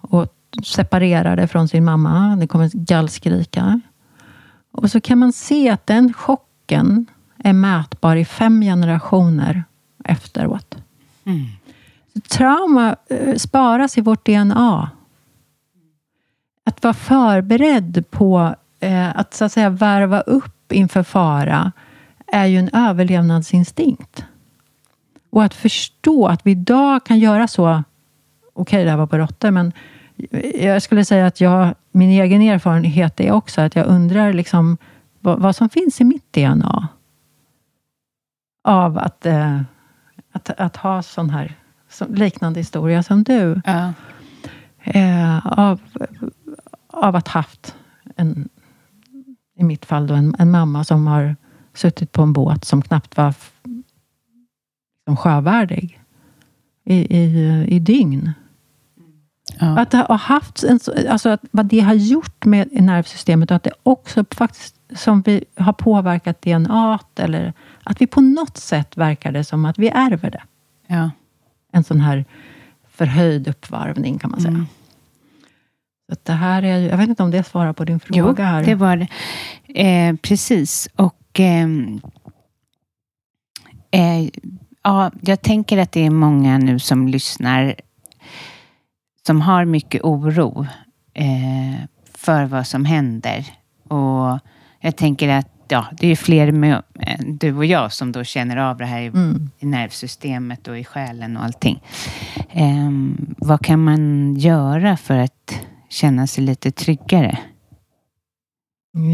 [0.00, 0.26] och
[0.64, 2.36] separerar det från sin mamma.
[2.36, 3.80] Det kommer gallskrika.
[4.72, 7.06] Och så kan man se att den chocken
[7.38, 9.64] är mätbar i fem generationer
[10.04, 10.76] efteråt.
[12.14, 14.90] Så Trauma eh, sparas i vårt DNA.
[16.64, 21.72] Att vara förberedd på eh, att så att säga värva upp inför fara
[22.26, 24.24] är ju en överlevnadsinstinkt.
[25.30, 27.82] Och att förstå att vi idag kan göra så.
[28.52, 29.72] Okej, det här var på råttor, men
[30.54, 34.76] jag skulle säga att jag, min egen erfarenhet är också att jag undrar liksom
[35.20, 36.88] vad, vad som finns i mitt DNA.
[38.64, 39.60] Av att, eh,
[40.32, 41.54] att, att ha sån här
[41.88, 43.60] som, liknande historia som du.
[43.64, 43.92] Ja.
[44.82, 45.80] Eh, av,
[46.88, 47.74] av att haft
[48.16, 48.48] en,
[49.56, 51.36] i mitt fall då, en, en mamma som har
[51.74, 53.52] suttit på en båt som knappt var f-
[55.04, 56.00] som sjövärdig
[56.84, 58.32] i, i, i dygn.
[59.60, 59.78] Ja.
[59.78, 63.62] Att ha haft en, så- alltså att vad det har gjort med nervsystemet och att
[63.62, 69.32] det också faktiskt som vi har påverkat DNA eller att vi på något sätt verkar
[69.32, 70.42] det som att vi ärver det.
[70.86, 71.10] Ja.
[71.72, 72.24] En sån här
[72.88, 74.50] förhöjd uppvarvning kan man säga.
[74.50, 74.66] Mm.
[76.08, 78.64] Så det här är, jag vet inte om det svarar på din fråga Jo, här.
[78.64, 79.08] det var det.
[79.86, 80.88] Eh, precis.
[80.96, 82.00] Och ehm,
[83.90, 84.28] eh,
[84.82, 87.74] ja, jag tänker att det är många nu som lyssnar
[89.26, 90.66] som har mycket oro
[91.14, 93.44] eh, för vad som händer.
[93.88, 94.38] Och
[94.80, 98.56] jag tänker att ja, det är fler med, än du och jag som då känner
[98.56, 99.50] av det här i, Mm.
[99.58, 101.82] i nervsystemet och i själen och allting.
[102.50, 107.38] Ehm, vad kan man göra för att känna sig lite tryggare?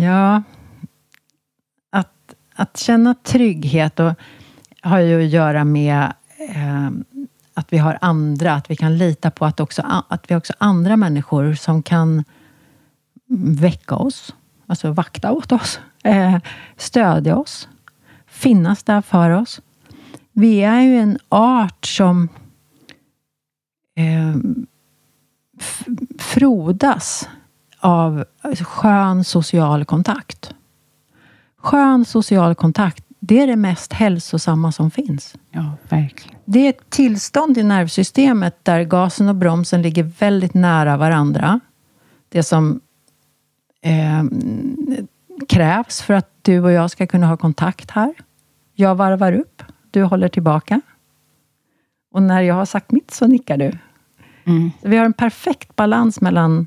[0.02, 0.42] Ja,
[1.90, 4.14] att, att känna trygghet och,
[4.82, 6.12] har ju att göra med
[6.48, 6.90] eh,
[7.54, 10.52] att vi har andra, att vi kan lita på att, också, att vi har också
[10.58, 12.24] andra människor som kan
[13.60, 14.34] väcka oss,
[14.66, 16.38] alltså vakta åt oss, eh,
[16.76, 17.68] stödja oss,
[18.26, 19.60] finnas där för oss.
[20.32, 22.28] Vi är ju en art som
[23.96, 24.36] eh,
[26.18, 27.28] frodas
[27.80, 28.24] av
[28.60, 30.54] skön social kontakt.
[31.58, 35.34] Skön social kontakt, det är det mest hälsosamma som finns.
[35.50, 36.38] Ja, verkligen.
[36.44, 41.60] Det är ett tillstånd i nervsystemet där gasen och bromsen ligger väldigt nära varandra.
[42.28, 42.80] Det som
[43.82, 44.24] eh,
[45.48, 48.14] krävs för att du och jag ska kunna ha kontakt här.
[48.74, 50.80] Jag varvar upp, du håller tillbaka.
[52.12, 53.78] Och när jag har sagt mitt så nickar du.
[54.44, 54.70] Mm.
[54.82, 56.66] Så vi har en perfekt balans mellan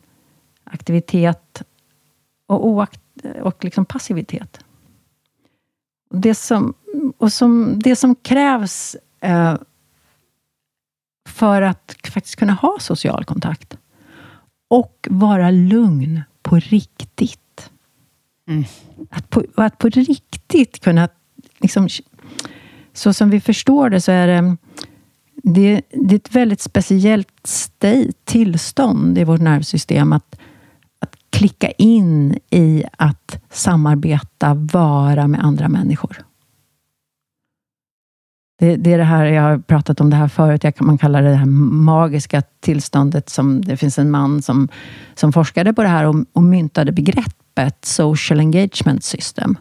[0.63, 1.63] aktivitet
[2.47, 3.01] och, oakt
[3.41, 4.59] och liksom passivitet.
[6.09, 6.73] Det som,
[7.17, 9.55] och som, det som krävs eh,
[11.29, 13.77] för att faktiskt kunna ha social kontakt
[14.67, 17.71] och vara lugn på riktigt.
[18.47, 18.63] Mm.
[19.09, 21.09] Att, på, att på riktigt kunna...
[21.57, 21.87] Liksom,
[22.93, 24.57] så som vi förstår det så är det
[25.45, 30.39] det, det är ett väldigt speciellt state, tillstånd i vårt nervsystem att,
[30.99, 36.17] att klicka in i att samarbeta, vara med andra människor.
[38.59, 41.21] Det, det är det här, jag har pratat om det här förut, jag, man kallar
[41.21, 43.29] det det här magiska tillståndet.
[43.29, 44.67] Som, det finns en man som,
[45.15, 49.57] som forskade på det här och, och myntade begreppet social engagement system.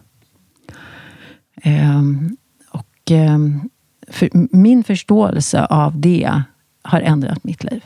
[1.61, 2.37] Ehm,
[2.71, 3.69] och ehm,
[4.07, 6.41] för, min förståelse av det
[6.83, 7.83] har ändrat mitt liv.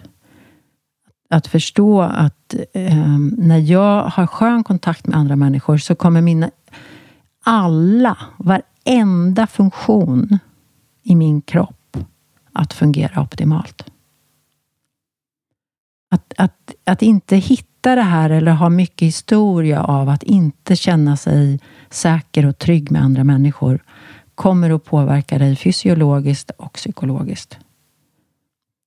[1.29, 6.51] Att förstå att eh, när jag har skön kontakt med andra människor så kommer mina
[7.43, 10.39] alla, varenda funktion
[11.03, 11.97] i min kropp
[12.53, 13.85] att fungera optimalt.
[16.11, 21.17] Att, att, att inte hitta det här eller ha mycket historia av att inte känna
[21.17, 23.83] sig säker och trygg med andra människor
[24.39, 27.57] kommer att påverka dig fysiologiskt och psykologiskt.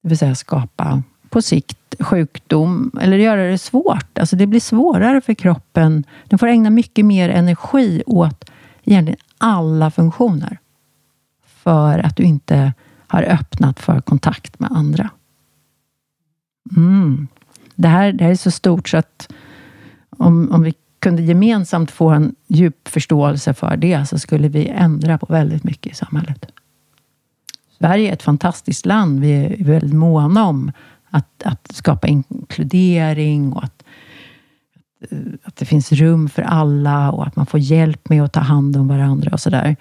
[0.02, 4.18] Det vill säga skapa på sikt sjukdom eller göra det svårt.
[4.18, 6.04] Alltså det blir svårare för kroppen.
[6.28, 8.50] Den får ägna mycket mer energi åt
[8.84, 10.58] egentligen alla funktioner.
[11.46, 12.72] För att du inte
[13.06, 15.10] har öppnat för kontakt med andra.
[16.76, 17.28] Mm.
[17.74, 19.32] Det, här, det här är så stort så att
[20.10, 25.18] om, om vi kunde gemensamt få en djup förståelse för det, så skulle vi ändra
[25.18, 26.46] på väldigt mycket i samhället.
[27.78, 29.20] Sverige är ett fantastiskt land.
[29.20, 30.72] Vi är väldigt måna om
[31.10, 33.82] att, att skapa inkludering och att,
[35.10, 38.40] eh, att det finns rum för alla och att man får hjälp med att ta
[38.40, 39.76] hand om varandra och sådär.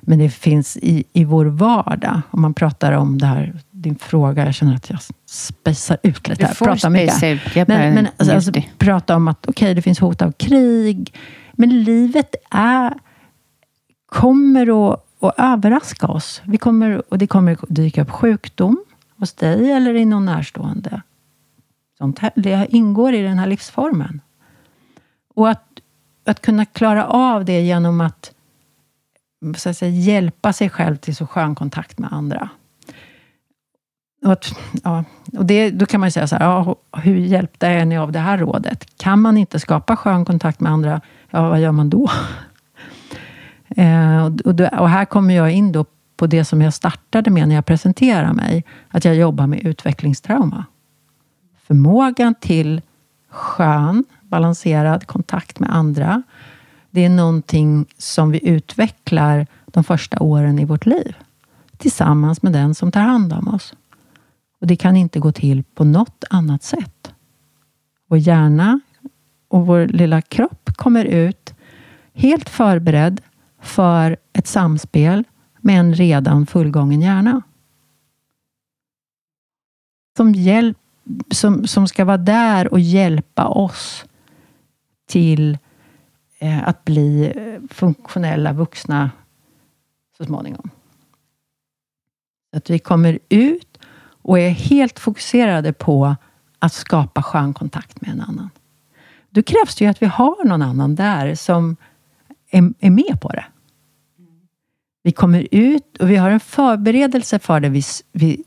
[0.00, 4.44] Men det finns i, i vår vardag, om man pratar om det här, din fråga,
[4.44, 6.52] jag känner att jag spejsar ut lite här.
[6.52, 7.22] Du får prata mycket.
[7.22, 7.56] ut.
[7.56, 11.14] Jag Men, men alltså, alltså, prata om att okej, okay, det finns hot av krig.
[11.52, 12.94] Men livet är,
[14.06, 16.42] kommer att, att överraska oss.
[16.44, 18.84] Vi kommer, och det kommer dyka upp sjukdom
[19.18, 21.02] hos dig eller i någon närstående.
[21.98, 24.20] Sånt här, det ingår i den här livsformen.
[25.34, 25.64] Och att,
[26.24, 28.32] att kunna klara av det genom att
[29.56, 32.48] så att säga, hjälpa sig själv till så skön kontakt med andra.
[34.24, 35.04] Och, att, ja,
[35.38, 38.12] och det, då kan man ju säga så här, ja, hur hjälpta är ni av
[38.12, 38.86] det här rådet?
[38.96, 41.00] Kan man inte skapa skön kontakt med andra,
[41.30, 42.10] ja, vad gör man då?
[43.68, 45.84] eh, och, och, och, här kommer jag in då
[46.16, 50.64] på det som jag startade med när jag presenterade mig, att jag jobbar med utvecklingstrauma.
[51.66, 52.82] Förmågan till
[53.30, 56.22] skön, balanserad kontakt med andra,
[56.90, 61.16] det är någonting som vi utvecklar de första åren i vårt liv.
[61.76, 63.74] Tillsammans med den som tar hand om oss.
[64.60, 67.14] Och Det kan inte gå till på något annat sätt.
[68.06, 68.80] Vår hjärna
[69.48, 71.54] och vår lilla kropp kommer ut
[72.12, 73.20] helt förberedd
[73.60, 75.24] för ett samspel
[75.60, 77.42] med en redan fullgången hjärna.
[80.16, 80.78] Som, hjälp,
[81.30, 84.04] som, som ska vara där och hjälpa oss
[85.06, 85.58] till
[86.38, 89.10] eh, att bli eh, funktionella vuxna
[90.16, 90.70] så småningom.
[92.52, 93.75] Att vi kommer ut
[94.26, 96.16] och är helt fokuserade på
[96.58, 98.50] att skapa skön kontakt med en annan.
[99.30, 101.76] Då krävs det ju att vi har någon annan där som
[102.50, 103.44] är, är med på det.
[105.02, 107.68] Vi kommer ut och vi har en förberedelse för det.
[107.68, 108.42] Vi, vi,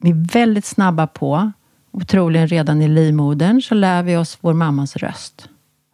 [0.00, 1.52] vi är väldigt snabba på,
[1.90, 5.48] och troligen redan i livmodern, så lär vi oss vår mammas röst.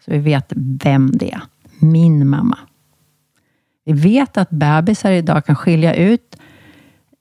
[0.04, 1.42] Så vi vet vem det är.
[1.78, 2.58] Min mamma.
[3.84, 6.36] Vi vet att bebisar idag kan skilja ut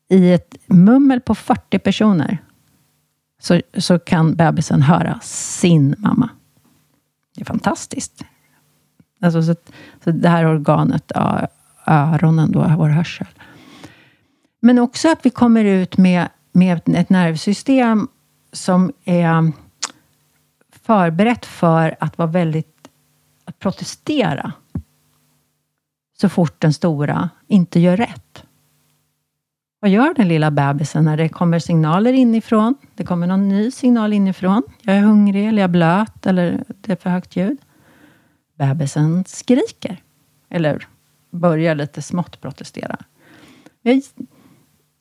[0.09, 2.37] i ett mummel på 40 personer
[3.39, 6.29] så, så kan bebisen höra sin mamma.
[7.35, 8.23] Det är fantastiskt.
[9.21, 9.55] Alltså, så,
[10.03, 11.11] så det här organet,
[11.85, 13.27] öronen, då, vår hörsel.
[14.59, 18.07] Men också att vi kommer ut med, med ett nervsystem
[18.51, 19.51] som är
[20.71, 22.75] förberett för att vara väldigt...
[23.45, 24.51] Att protestera
[26.21, 28.28] så fort den stora inte gör rätt.
[29.79, 32.75] Vad gör den lilla bebisen när det kommer signaler inifrån?
[32.95, 34.63] Det kommer någon ny signal inifrån.
[34.81, 37.57] Jag är hungrig, eller jag är blöt, eller det är för högt ljud
[38.59, 40.03] bebisen skriker.
[40.49, 40.87] Eller
[41.31, 42.97] börjar lite smått protestera.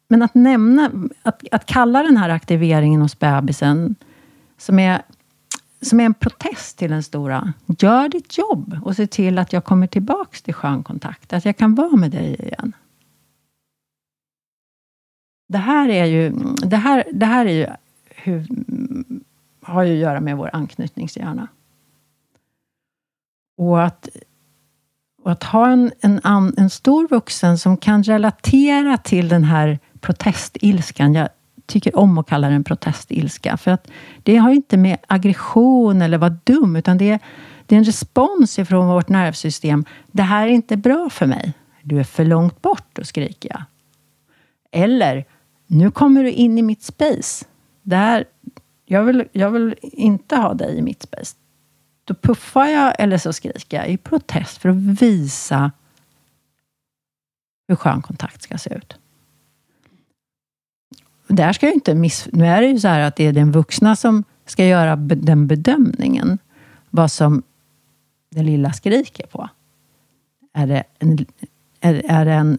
[0.08, 0.90] Men att nämna,
[1.22, 3.94] att, att kalla den här aktiveringen hos bebisen,
[4.58, 5.02] som är,
[5.82, 7.52] som är en protest till den stora.
[7.78, 11.32] Gör ditt jobb och se till att jag kommer tillbaks till skön kontakt.
[11.32, 12.72] Att jag kan vara med dig igen.
[15.48, 16.30] Det här är ju,
[16.62, 17.66] det här, det här är ju
[18.10, 18.46] hur,
[19.62, 21.48] har ju att göra med vår anknytningshjärna.
[23.56, 24.08] Och att,
[25.22, 26.20] och att ha en, en,
[26.56, 31.14] en stor vuxen som kan relatera till den här protestilskan.
[31.14, 31.28] Jag
[31.66, 33.56] tycker om att kalla den protestilska.
[33.56, 33.90] För att
[34.22, 37.18] det har inte med aggression eller vara dum, utan det är,
[37.66, 39.84] det är en respons ifrån vårt nervsystem.
[40.12, 41.52] Det här är inte bra för mig.
[41.82, 43.62] Du är för långt bort, då skriker jag.
[44.82, 45.24] Eller,
[45.70, 47.46] nu kommer du in i mitt space.
[47.82, 48.24] Där,
[48.84, 51.36] jag, vill, jag vill inte ha dig i mitt space.
[52.04, 55.72] Då puffar jag eller så skriker jag i protest för att visa
[57.68, 58.96] hur skön kontakt ska se ut.
[61.26, 62.28] Där ska jag inte miss...
[62.32, 65.46] Nu är det ju så här att det är den vuxna som ska göra den
[65.46, 66.38] bedömningen.
[66.90, 67.42] Vad som
[68.30, 69.48] den lilla skriker på.
[70.52, 71.26] Är det en,
[71.80, 72.58] är, är det en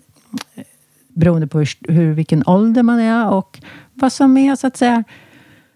[1.19, 3.59] beroende på hur, hur, vilken ålder man är och
[3.93, 5.03] vad som är så att säga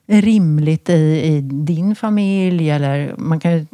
[0.06, 3.68] rimligt i, i din familj eller man kan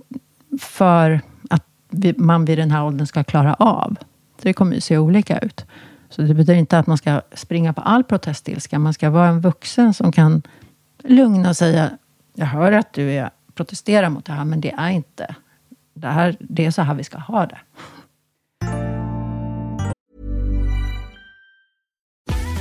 [0.60, 3.96] för att vi, man vid den här åldern ska klara av.
[4.38, 5.66] Så det kommer ju se olika ut.
[6.10, 8.80] Så det betyder inte att man ska springa på all protestilska.
[8.80, 10.42] Man ska vara en vuxen som kan
[11.04, 11.90] lugna och säga
[12.36, 15.36] Jag hör att du är, protesterar mot det här, men det är inte.
[15.94, 17.58] Det, här, det är så här vi ska ha det.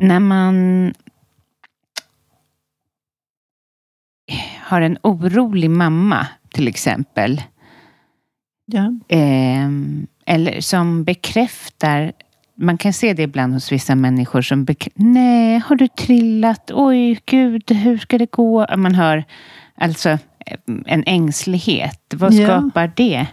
[0.00, 0.94] När man
[4.60, 7.42] har en orolig mamma, till exempel.
[8.66, 8.92] Ja.
[9.08, 9.68] Eh,
[10.26, 12.12] eller som bekräftar
[12.58, 16.70] man kan se det ibland hos vissa människor som Nej, har du trillat?
[16.74, 18.66] Oj, gud, hur ska det gå?
[18.76, 19.24] Man hör
[19.74, 20.18] alltså eh,
[20.86, 22.14] en ängslighet.
[22.16, 22.46] Vad Ja.
[22.46, 23.26] skapar det?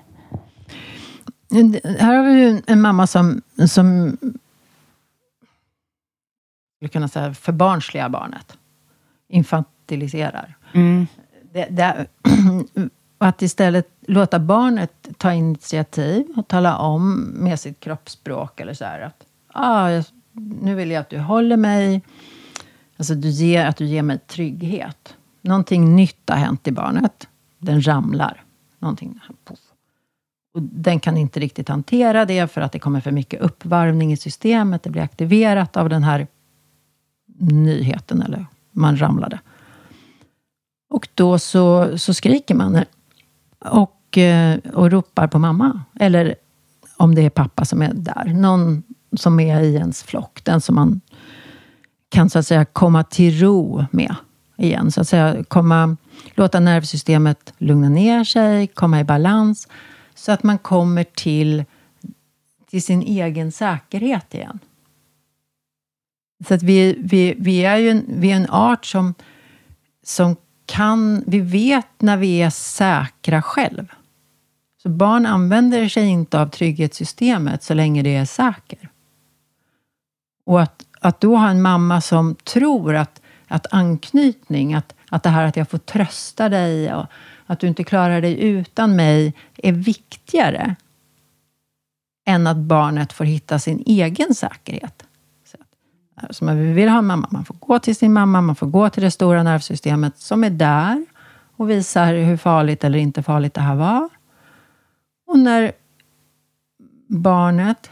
[2.00, 4.18] Här har vi en mamma som, som
[6.84, 8.58] skulle kunna säga förbarnsligar barnet.
[9.28, 10.58] Infantiliserar.
[10.74, 11.08] Mm.
[11.54, 12.08] Det, det,
[13.18, 19.02] att istället låta barnet ta initiativ och tala om med sitt kroppsspråk eller så här
[19.02, 20.06] att ah, jag,
[20.62, 22.02] nu vill jag att du håller mig.
[22.98, 25.16] Alltså du ger, att du ger mig trygghet.
[25.42, 27.28] Någonting nytt har hänt i barnet.
[27.60, 28.44] Den ramlar.
[28.80, 29.60] Någonting, poff.
[30.54, 34.18] Och den kan inte riktigt hantera det för att det kommer för mycket uppvarvning i
[34.18, 34.84] systemet.
[34.84, 36.28] Det blir aktiverat av den här
[37.38, 39.40] nyheten, eller man ramlade.
[40.90, 42.84] Och då så, så skriker man
[43.66, 45.82] och, eh, och ropar på mamma.
[46.00, 46.36] Eller
[46.98, 48.34] om det är pappa som är där.
[48.34, 48.84] Någon
[49.18, 50.44] som är i ens flock.
[50.44, 51.02] Den som man
[52.10, 54.16] kan så att säga komma till ro med
[54.58, 54.92] igen.
[54.92, 55.98] Så att säga komma,
[56.34, 59.68] låta nervsystemet lugna ner sig, komma i balans.
[60.16, 61.66] Så att man kommer till,
[62.70, 64.60] till sin egen säkerhet igen.
[66.48, 69.14] Så att vi, vi, vi är ju en, vi är en art som,
[70.04, 70.36] som
[70.66, 71.24] kan...
[71.28, 73.88] Vi vet när vi är säkra själv.
[74.84, 78.90] Så barn använder sig inte av trygghetssystemet så länge det är säker.
[80.46, 85.30] Och att, att då ha en mamma som tror att, att anknytning, att, att det
[85.30, 87.06] här att jag får trösta dig och
[87.46, 90.76] att du inte klarar dig utan mig är viktigare
[92.26, 95.04] än att barnet får hitta sin egen säkerhet
[96.30, 97.28] som man vill ha en mamma.
[97.32, 100.50] Man får gå till sin mamma, man får gå till det stora nervsystemet som är
[100.50, 101.06] där
[101.56, 104.10] och visar hur farligt eller inte farligt det här var.
[105.28, 105.72] Och när
[107.08, 107.92] barnet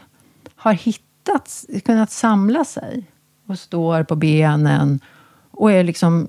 [0.56, 3.04] har hittat, kunnat samla sig
[3.46, 5.00] och står på benen
[5.50, 6.28] och är liksom,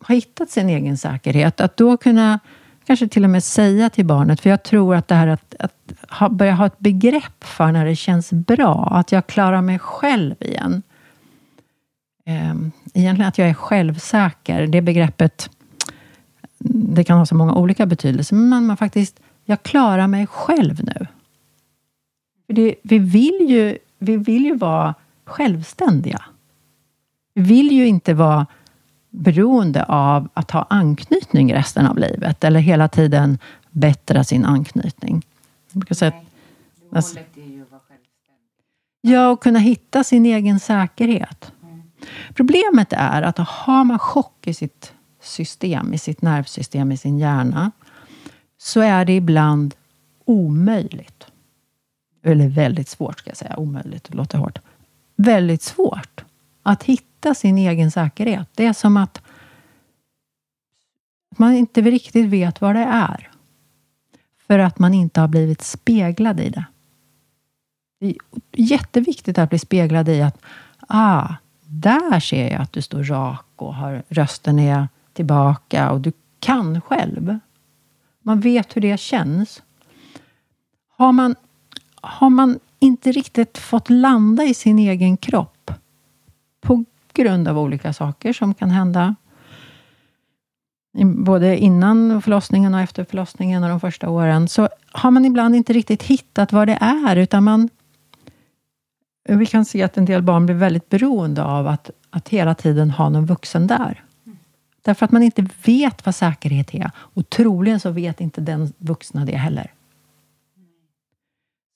[0.00, 2.40] har hittat sin egen säkerhet, att då kunna
[2.86, 5.74] kanske till och med säga till barnet, för jag tror att det här att, att
[6.10, 10.34] ha, börja ha ett begrepp för när det känns bra, att jag klarar mig själv
[10.40, 10.82] igen.
[12.24, 15.50] Ehm, Egentligen att jag är självsäker, det begreppet
[16.66, 21.06] det kan ha så många olika betydelser, men man, faktiskt, jag klarar mig själv nu.
[22.46, 24.94] Det, vi, vill ju, vi vill ju vara
[25.24, 26.22] självständiga.
[27.34, 28.46] Vi vill ju inte vara
[29.10, 33.38] beroende av att ha anknytning resten av livet, eller hela tiden
[33.70, 35.26] bättra sin anknytning.
[35.72, 36.24] Jag brukar säga att,
[36.96, 37.18] alltså,
[39.00, 41.52] Ja, och kunna hitta sin egen säkerhet.
[42.34, 47.70] Problemet är att har man chock i sitt system, i sitt nervsystem, i sin hjärna,
[48.58, 49.74] så är det ibland
[50.24, 51.26] omöjligt.
[52.22, 53.56] Eller väldigt svårt, ska jag säga.
[53.56, 54.58] Omöjligt, det låter hårt.
[55.16, 56.24] Väldigt svårt
[56.62, 58.48] att hitta sin egen säkerhet.
[58.54, 59.22] Det är som att
[61.36, 63.30] man inte riktigt vet vad det är.
[64.46, 66.64] För att man inte har blivit speglad i det.
[68.00, 68.16] Det är
[68.52, 70.38] jätteviktigt att bli speglad i att
[70.88, 71.34] ah,
[71.80, 76.80] där ser jag att du står rak och har, rösten är tillbaka och du kan
[76.80, 77.38] själv.
[78.22, 79.62] Man vet hur det känns.
[80.96, 81.34] Har man,
[82.00, 85.70] har man inte riktigt fått landa i sin egen kropp
[86.60, 89.14] på grund av olika saker som kan hända.
[91.02, 95.72] både innan förlossningen och efter förlossningen och de första åren, så har man ibland inte
[95.72, 97.68] riktigt hittat vad det är, utan man...
[99.28, 102.90] Vi kan se att en del barn blir väldigt beroende av att, att hela tiden
[102.90, 104.04] ha någon vuxen där.
[104.82, 106.90] Därför att man inte vet vad säkerhet är.
[106.96, 109.72] Och troligen så vet inte den vuxna det heller.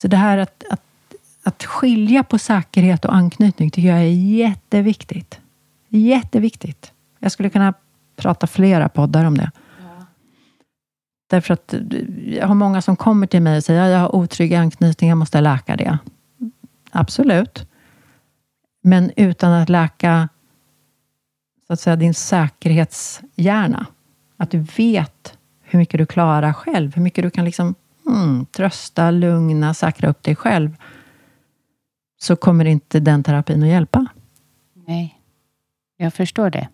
[0.01, 0.81] Så det här att, att,
[1.43, 5.39] att skilja på säkerhet och anknytning tycker jag är jätteviktigt.
[5.87, 6.91] Jätteviktigt.
[7.19, 7.73] Jag skulle kunna
[8.15, 9.51] prata flera poddar om det.
[9.79, 10.05] Ja.
[11.29, 11.73] Därför att
[12.25, 15.17] jag har många som kommer till mig och säger att jag har otrygg anknytning, jag
[15.17, 15.97] måste läka det.
[16.91, 17.67] Absolut.
[18.81, 20.29] Men utan att läka
[21.67, 23.85] så att säga, din säkerhetshjärna.
[24.37, 26.95] Att du vet hur mycket du klarar själv.
[26.95, 27.75] Hur mycket du kan liksom,
[28.07, 30.75] mm, trösta, lugna, säkra upp dig själv.
[32.21, 34.05] Så kommer inte den terapin att hjälpa.
[34.87, 35.19] Nej,
[35.97, 36.67] jag förstår det.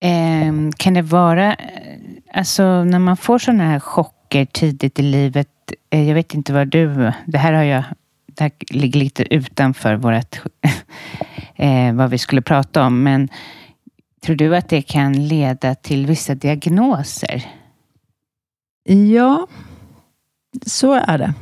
[0.00, 1.98] Eh, kan det vara, eh,
[2.34, 5.48] alltså när man får sådana här chocker tidigt i livet.
[5.90, 7.84] Eh, jag vet inte vad du, det här har jag,
[8.36, 10.40] det här ligger lite utanför vårt,
[11.56, 13.28] eh, vad vi skulle prata om, men
[14.22, 17.44] tror du att det kan leda till vissa diagnoser?
[19.12, 19.46] Ja,
[20.66, 21.34] så är det.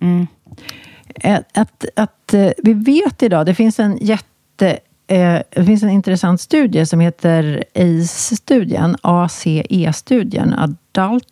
[0.00, 0.26] Mm.
[1.24, 4.78] Att, att, att, vi vet idag, det finns en jätte
[5.08, 11.28] Eh, det finns en intressant studie som heter ACE-studien, ACE-studien, Adult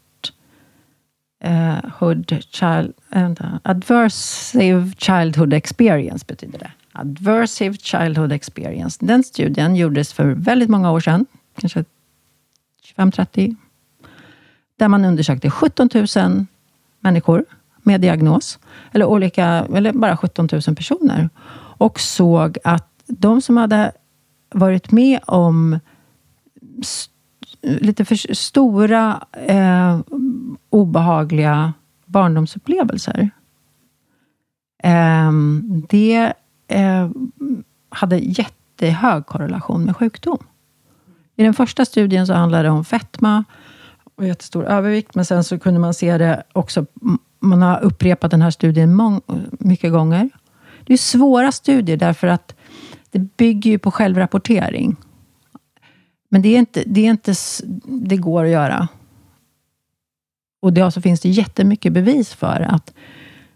[1.45, 3.31] uh, Hood Child, äh,
[3.63, 6.71] Adversive Childhood Experience betyder det.
[6.93, 9.07] Adversive Childhood Experience.
[9.07, 11.27] Den studien gjordes för väldigt många år sedan,
[11.61, 11.85] kanske
[12.97, 13.57] 25-30,
[14.77, 16.47] där man undersökte 17 000
[17.01, 17.45] människor
[17.83, 18.59] med diagnos,
[18.93, 21.29] eller, olika, eller bara 17 000 personer,
[21.79, 23.93] och såg att de som hade
[24.51, 25.81] varit med om
[27.65, 30.01] lite för stora eh,
[30.71, 31.73] obehagliga
[32.07, 33.31] barndomsupplevelser.
[34.83, 35.33] Eh,
[35.89, 36.33] det
[36.69, 37.11] eh,
[37.89, 40.39] hade jättehög korrelation med sjukdom.
[41.37, 43.45] I den första studien så handlade det om fetma
[44.15, 46.87] och jättestor övervikt, men sen så kunde man se det också,
[47.41, 50.31] man har upprepat den här studien mång, mycket gånger.
[50.85, 52.55] Det är svåra studier därför att
[53.11, 54.97] det bygger ju på självrapportering.
[56.35, 57.35] Men det, är inte, det, är inte,
[57.85, 58.89] det går att göra.
[60.63, 62.95] Och det, så finns det jättemycket bevis för att,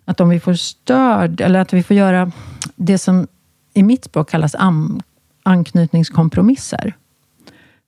[0.04, 2.32] att om vi får stöd, eller att vi får göra
[2.76, 3.26] det som
[3.74, 5.02] i mitt språk kallas an,
[5.42, 6.96] anknytningskompromisser.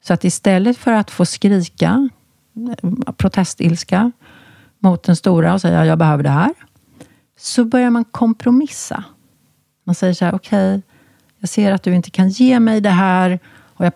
[0.03, 2.09] Så att istället för att få skrika
[3.17, 4.13] protestilska
[4.79, 6.55] mot den stora och säga jag behöver det här,
[7.39, 9.05] så börjar man kompromissa.
[9.85, 10.83] Man säger så här, okej, okay,
[11.39, 13.93] jag ser att du inte kan ge mig det här och jag,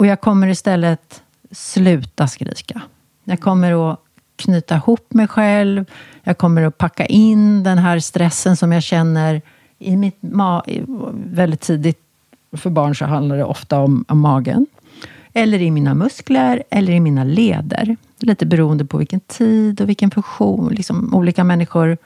[0.00, 2.82] och jag kommer istället sluta skrika.
[3.24, 4.00] Jag kommer att
[4.36, 5.84] knyta ihop mig själv.
[6.22, 9.42] Jag kommer att packa in den här stressen som jag känner
[9.78, 10.62] i mitt ma
[11.12, 12.00] väldigt tidigt.
[12.52, 14.66] För barn så handlar det ofta om, om magen.
[15.32, 17.96] Eller i mina muskler eller i mina leder.
[18.18, 20.74] Lite beroende på vilken tid och vilken funktion.
[20.74, 21.98] Liksom, olika människor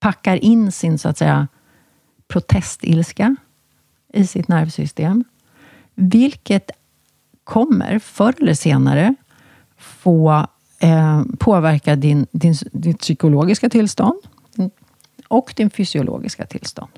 [0.00, 1.48] packar in sin så att säga
[2.28, 3.36] protestilska
[4.12, 5.24] i sitt nervsystem.
[5.96, 6.70] Vilket
[7.44, 9.14] kommer förr eller senare
[9.76, 10.46] få
[10.78, 14.18] eh, påverka din, din, ditt psykologiska tillstånd
[15.28, 16.90] och din fysiologiska tillstånd.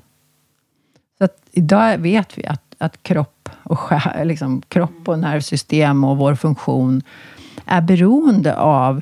[1.17, 3.79] Så att idag vet vi att, att kropp, och,
[4.23, 7.01] liksom, kropp och nervsystem och vår funktion
[7.65, 9.01] är beroende av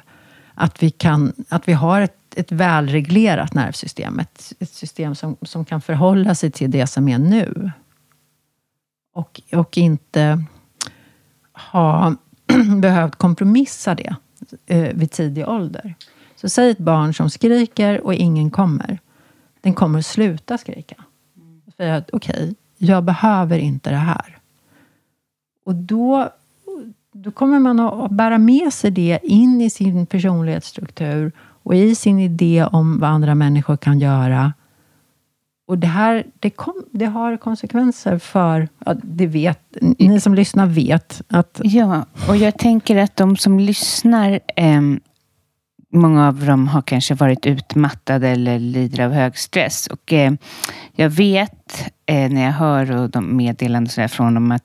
[0.54, 4.20] att vi, kan, att vi har ett, ett välreglerat nervsystem.
[4.20, 7.72] Ett, ett system som, som kan förhålla sig till det som är nu
[9.18, 10.44] och, och inte
[11.72, 12.16] ha
[12.82, 14.16] behövt kompromissa det
[14.66, 15.96] eh, vid tidig ålder.
[16.36, 19.00] Så säg ett barn som skriker och ingen kommer.
[19.62, 20.96] Den kommer att sluta skrika.
[21.78, 24.38] Säga att okej, okay, jag behöver inte det här.
[25.66, 26.30] Och då,
[27.14, 32.20] då kommer man att bära med sig det in i sin personlighetsstruktur och i sin
[32.20, 34.54] idé om vad andra människor kan göra
[35.68, 40.66] och det här det, kom, det har konsekvenser för, ja, det vet, ni som lyssnar
[40.66, 41.62] vet att...
[41.64, 44.82] Ja, och jag tänker att de som lyssnar, eh,
[45.94, 49.88] många av dem har kanske varit utmattade eller lider av hög stress.
[49.88, 50.34] Och eh,
[50.96, 54.64] jag vet eh, när jag hör och de meddelanden från dem att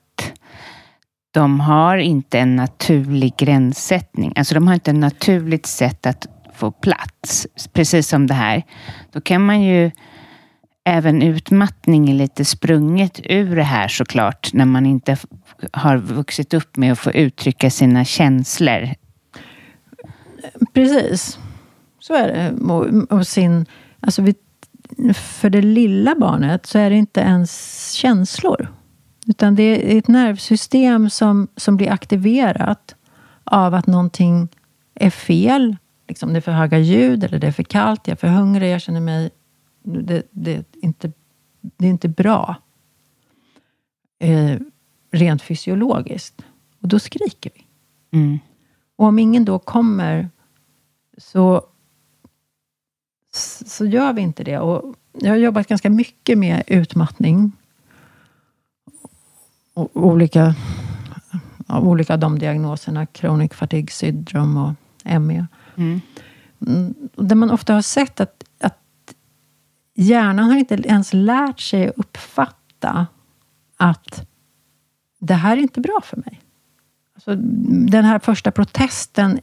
[1.31, 4.33] de har inte en naturlig gränssättning.
[4.35, 7.47] Alltså de har inte ett naturligt sätt att få plats.
[7.73, 8.63] Precis som det här.
[9.11, 9.91] Då kan man ju
[10.83, 15.17] även utmattning är lite sprunget ur det här såklart, när man inte
[15.71, 18.89] har vuxit upp med att få uttrycka sina känslor.
[20.73, 21.39] Precis.
[21.99, 22.73] Så är det.
[22.73, 23.65] Och, och sin,
[23.99, 24.35] alltså vi,
[25.13, 28.67] för det lilla barnet så är det inte ens känslor.
[29.27, 29.63] Utan det
[29.93, 32.95] är ett nervsystem som, som blir aktiverat
[33.43, 34.47] av att någonting
[34.95, 35.75] är fel.
[36.07, 38.71] Liksom det är för höga ljud, eller det är för kallt, jag är för hungrig,
[38.71, 39.29] jag känner mig...
[39.83, 41.11] Det, det, är, inte,
[41.61, 42.55] det är inte bra.
[44.19, 44.59] Eh,
[45.11, 46.41] rent fysiologiskt.
[46.79, 47.65] Och då skriker vi.
[48.17, 48.39] Mm.
[48.95, 50.29] Och om ingen då kommer
[51.17, 51.65] så,
[53.65, 54.59] så gör vi inte det.
[54.59, 57.51] Och jag har jobbat ganska mycket med utmattning.
[59.73, 60.55] Och olika,
[61.67, 63.07] av olika de diagnoserna.
[63.13, 64.73] Chronic fatigue syndrome och
[65.21, 65.47] ME.
[65.75, 66.01] Mm.
[66.67, 68.43] Mm, Där man ofta har sett att
[69.95, 73.07] hjärnan har inte ens lärt sig att uppfatta
[73.77, 74.27] att
[75.19, 76.41] det här är inte bra för mig.
[77.15, 77.35] Alltså,
[77.87, 79.39] den här första protesten,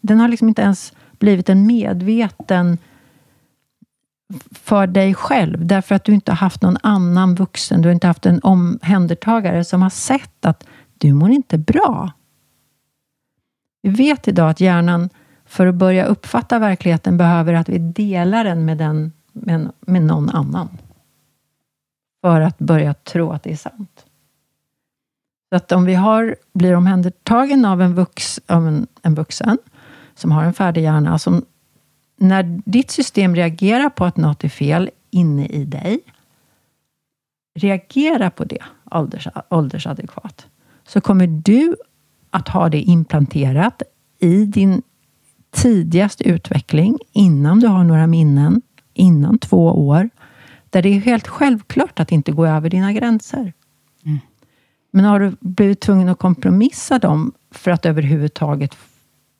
[0.00, 2.78] den har liksom inte ens blivit en medveten
[4.50, 8.06] för dig själv, därför att du inte har haft någon annan vuxen, du har inte
[8.06, 10.66] haft en omhändertagare som har sett att
[10.98, 12.12] du mår inte bra.
[13.82, 15.10] Vi vet idag att hjärnan,
[15.44, 19.12] för att börja uppfatta verkligheten, behöver att vi delar den med, den,
[19.42, 20.68] med, med någon annan.
[22.20, 24.04] För att börja tro att det är sant.
[25.48, 29.58] Så att om vi har, blir omhändertagen av en, vux, av en, en vuxen,
[30.14, 31.44] som har en färdig hjärna, som
[32.16, 36.00] när ditt system reagerar på att något är fel inne i dig,
[37.54, 40.46] reagera på det ålders, åldersadekvat,
[40.86, 41.76] så kommer du
[42.30, 43.82] att ha det implanterat
[44.18, 44.82] i din
[45.50, 48.62] tidigaste utveckling, innan du har några minnen,
[48.96, 50.10] innan två år,
[50.70, 53.52] där det är helt självklart att inte gå över dina gränser.
[54.04, 54.18] Mm.
[54.90, 58.76] Men har du blivit tvungen att kompromissa dem för att överhuvudtaget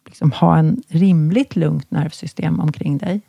[0.07, 3.21] liksom ha en rimligt lugnt nervsystem omkring dig,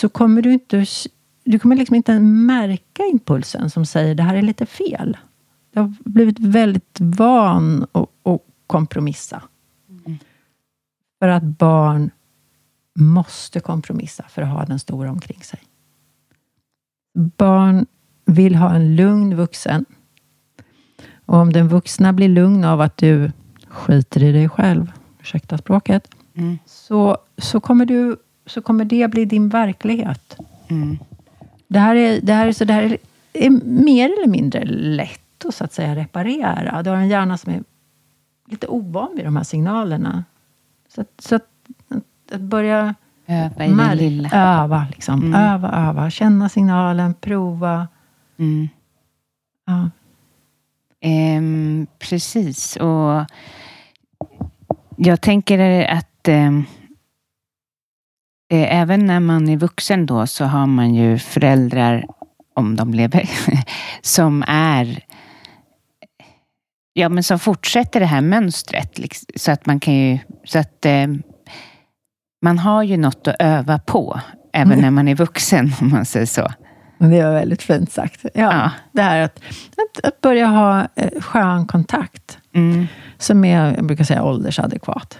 [0.00, 0.86] så kommer du inte
[1.44, 5.16] du kommer liksom inte märka impulsen som säger det här är lite fel.
[5.70, 9.42] Du har blivit väldigt van att, att kompromissa.
[9.88, 10.18] Mm.
[11.18, 12.10] För att barn
[12.94, 15.60] måste kompromissa för att ha den stora omkring sig.
[17.14, 17.86] Barn
[18.24, 19.84] vill ha en lugn vuxen.
[21.26, 23.32] Och om den vuxna blir lugn av att du
[23.68, 26.58] skiter i dig själv, ursäkta språket, Mm.
[26.66, 28.16] så, så, kommer du,
[28.46, 30.36] så kommer det bli din verklighet.
[30.68, 30.98] Mm.
[31.68, 32.98] Det här är, det här är, så det här är,
[33.32, 36.82] är mer eller mindre lätt att, så att säga, reparera.
[36.82, 37.62] Du har en hjärna som är
[38.48, 40.24] lite ovan vid de här signalerna.
[40.88, 41.46] Så att, så att,
[42.34, 42.94] att börja
[43.26, 44.30] Öva i det lilla.
[44.32, 45.22] öva, liksom.
[45.22, 45.34] Mm.
[45.34, 46.10] öva, öva.
[46.10, 47.88] Känna signalen, prova.
[48.38, 48.68] Mm.
[49.66, 49.90] Ja.
[51.00, 52.76] Ehm, precis.
[52.76, 53.24] Och
[54.96, 56.50] jag tänker att eh,
[58.50, 62.04] även när man är vuxen då så har man ju föräldrar,
[62.54, 63.30] om de lever,
[64.02, 65.04] som är
[66.96, 68.98] Ja, men som fortsätter det här mönstret.
[68.98, 70.18] liksom, Så att man kan ju...
[70.44, 71.06] Så att eh,
[72.44, 74.20] man har ju något att öva på,
[74.52, 74.82] även Mm.
[74.82, 76.48] när man är vuxen, om man säger så.
[76.98, 78.24] Men det var väldigt fint sagt.
[78.24, 78.70] Ja, Ja.
[78.92, 79.40] Det här att,
[79.76, 82.38] att, att börja ha eh, skön kontakt.
[82.54, 82.86] Mm.
[83.18, 85.18] Som är, jag brukar säga, åldersadekvat.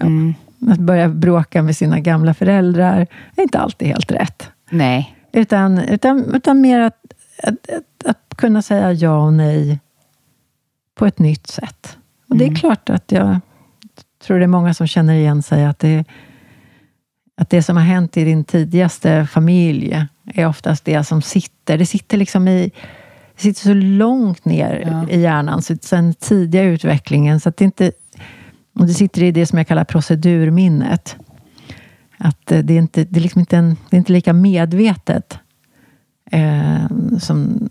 [0.00, 0.34] Mm.
[0.70, 3.06] Att börja bråka med sina gamla föräldrar
[3.36, 4.50] är inte alltid helt rätt.
[4.70, 5.16] Nej.
[5.32, 7.00] Utan, utan, utan mer att,
[7.42, 9.80] att, att, att kunna säga ja och nej
[10.94, 11.96] på ett nytt sätt.
[12.28, 12.56] Och det är Mm.
[12.60, 13.40] klart att jag
[14.26, 16.04] tror det är många som känner igen sig att det,
[17.36, 21.78] att det som har hänt i din tidigaste familj är oftast det som sitter.
[21.78, 22.72] Det sitter liksom i
[23.36, 25.08] det sitter så långt ner Ja.
[25.08, 27.92] i hjärnan, så sen tidiga utvecklingen, så att det inte...
[28.74, 31.16] Och det sitter i det som jag kallar procedurminnet.
[32.18, 35.38] Att eh, det är inte, det är liksom inte, en, det är inte lika medvetet
[36.30, 36.86] eh,
[37.18, 37.68] som,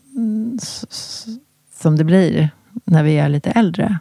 [1.79, 2.49] som det blir
[2.85, 3.99] när vi är lite äldre.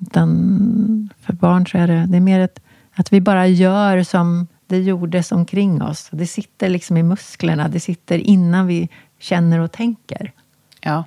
[0.00, 2.60] Utan för barn så är det, det är mer ett,
[2.94, 6.08] att vi bara gör som det gjordes omkring oss.
[6.12, 7.68] Det sitter liksom i musklerna.
[7.68, 8.88] Det sitter innan vi
[9.20, 10.32] känner och tänker.
[10.80, 11.04] Ja,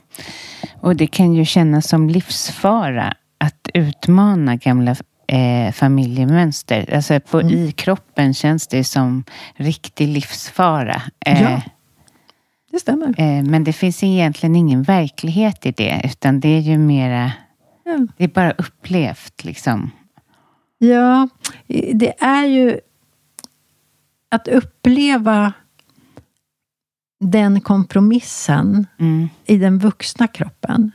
[0.82, 4.95] och det kan ju kännas som livsfara att utmana gamla
[5.28, 6.93] eh, familjemönster.
[6.95, 7.53] Alltså på, Mm.
[7.53, 9.24] i kroppen känns det som
[9.55, 11.01] riktig livsfara.
[11.26, 11.61] Eh, Ja.
[12.72, 13.07] Det stämmer.
[13.22, 17.32] eh, men det finns egentligen ingen verklighet i det, utan det är ju mera,
[17.86, 18.07] Ja.
[18.18, 19.91] det är bara upplevt liksom.
[20.80, 21.30] Ja,
[21.93, 22.80] det är ju
[24.30, 25.53] att uppleva
[27.19, 29.30] den kompromissen Mm.
[29.45, 30.91] i den vuxna kroppen.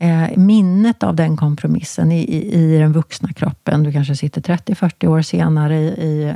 [0.00, 3.82] Eh, minnet av den kompromissen i, i, i den vuxna kroppen.
[3.82, 6.34] Du kanske sitter 30-40 år senare i, i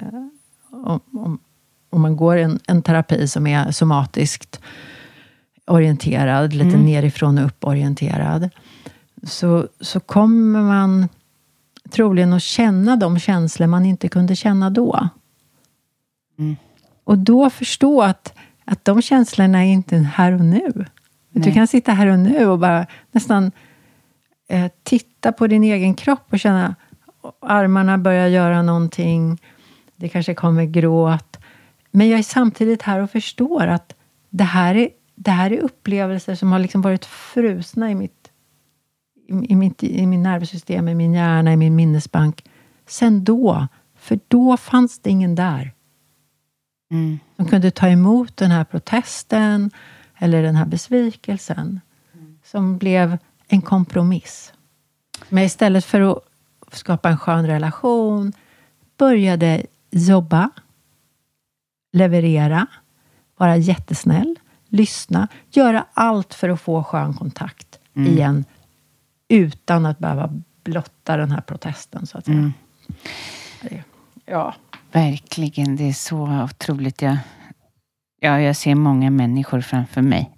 [0.71, 1.39] om, om,
[1.91, 4.61] om man går en, en terapi som är somatiskt
[5.67, 6.85] orienterad, lite Mm.
[6.87, 8.51] nerifrån och upp orienterad.
[9.23, 11.09] Så, så kommer man
[11.91, 15.09] troligen att känna de känslor man inte kunde känna då.
[16.39, 16.57] Mm.
[17.05, 20.85] Och då förstå att, att de känslorna är inte här och nu.
[21.31, 23.53] Du kan sitta här och nu och bara nästan
[24.49, 26.75] eh, titta på din egen kropp och känna
[27.41, 29.39] armarna börjar göra någonting.
[29.97, 31.37] Det kanske kommer gråt.
[31.91, 33.95] Men jag är samtidigt här och förstår att
[34.31, 38.31] det här är, det här är upplevelser som har liksom varit frusna i mitt,
[39.29, 42.45] i, i, mitt, i min nervsystem, i min hjärna, i min minnesbank.
[42.87, 43.69] Sen då.
[43.97, 45.74] För då fanns det ingen där
[46.95, 47.19] Mm.
[47.37, 49.71] som kunde ta emot den här protesten
[50.19, 51.81] eller den här besvikelsen
[52.45, 53.19] som blev
[53.49, 54.53] en kompromiss.
[55.29, 56.19] Men istället för att
[56.73, 58.33] skapa en skön relation
[58.97, 60.51] började jobba,
[61.93, 62.67] leverera,
[63.37, 64.37] vara jättesnäll,
[64.69, 68.45] lyssna, göra allt för att få skön kontakt igen
[69.29, 72.53] utan att behöva blotta den här protesten, så att säga.
[73.63, 73.85] Det-
[74.27, 74.55] Ja.
[74.95, 77.03] Verkligen, det är så otroligt.
[77.03, 77.17] Jag,
[78.21, 80.31] ja, jag ser många människor framför mig.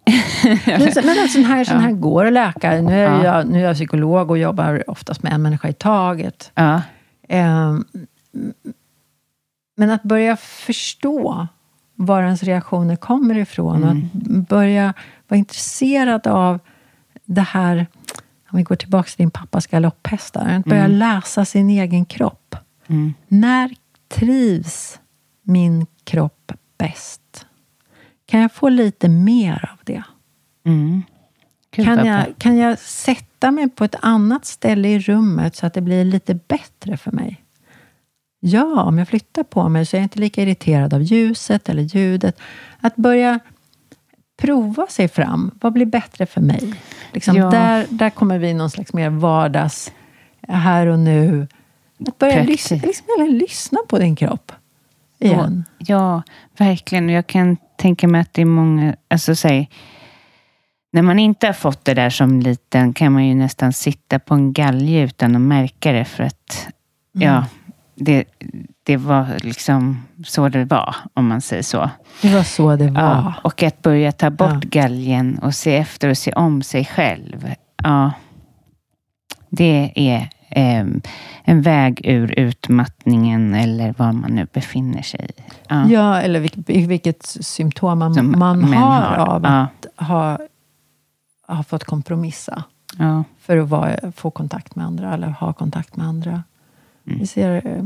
[0.66, 2.70] Men, så- men en sån här, sån här går att läka.
[2.80, 3.24] Nu är, Ja.
[3.24, 6.52] jag, nu är jag psykolog och jobbar oftast med en människa i taget.
[6.54, 6.82] Ja,
[7.28, 7.84] Ehm,
[9.76, 11.46] men att börja förstå
[11.94, 14.94] var ens reaktioner kommer ifrån och att börja
[15.28, 16.58] vara intresserad av
[17.24, 17.86] det här,
[18.50, 22.56] om vi går tillbaka till din pappas galopphästar, att börja läsa sin egen kropp.
[22.86, 23.14] Mm.
[23.28, 23.70] När
[24.08, 25.00] trivs
[25.42, 27.46] min kropp bäst?
[28.26, 30.02] Kan jag få lite mer av det?
[30.64, 31.02] mm.
[31.70, 35.80] Kan jag, kan jag sätta mig på ett annat ställe i rummet så att det
[35.80, 37.42] blir lite bättre för mig?
[38.40, 41.82] Ja, om jag flyttar på mig så är jag inte lika irriterad av ljuset eller
[41.82, 42.40] ljudet.
[42.80, 43.40] Att börja
[44.36, 45.50] prova sig fram.
[45.60, 46.74] Vad blir bättre för mig?
[47.12, 47.50] Liksom Ja.
[47.50, 49.92] där, där kommer vi någon slags mer vardags,
[50.48, 51.46] här och nu.
[52.08, 54.52] Att börja lyssna, liksom, lyssna på din kropp.
[55.18, 55.64] Igen.
[55.78, 56.22] Ja,
[56.58, 57.06] verkligen.
[57.06, 59.70] Och jag kan tänka mig att det är många, alltså säg,
[60.92, 64.34] när man inte har fått det där som liten kan man ju nästan sitta på
[64.34, 66.68] en galge utan att märka det för att,
[67.12, 67.46] ja,
[67.94, 68.24] det,
[68.82, 71.90] det var liksom så det var, om man säger så.
[72.22, 73.00] Det var så det var.
[73.02, 74.82] Ja, och att börja ta bort Ja.
[74.82, 77.54] galgen och se efter och se om sig själv.
[77.82, 78.12] Ja,
[79.50, 85.30] det är en väg ur utmattningen eller var man nu befinner sig.
[85.68, 85.88] Ja.
[85.88, 89.16] Ja, eller vilket, vilket symptom man, Som man har, har.
[89.26, 89.48] av Ja.
[89.96, 90.38] att ha,
[91.56, 92.64] ha fått kompromissa
[92.98, 93.24] Ja.
[93.40, 96.42] för att vara, få kontakt med andra eller ha kontakt med andra.
[97.06, 97.18] Mm.
[97.18, 97.84] Vi ser, eh,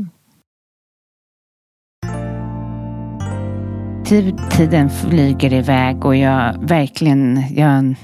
[4.05, 7.95] Tid- Tiden flyger iväg och jag verkligen jag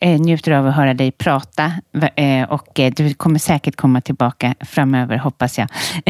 [0.00, 1.72] njuter av att höra dig prata.
[2.16, 5.68] Eh, Och eh, du kommer säkert komma tillbaka framöver, hoppas jag.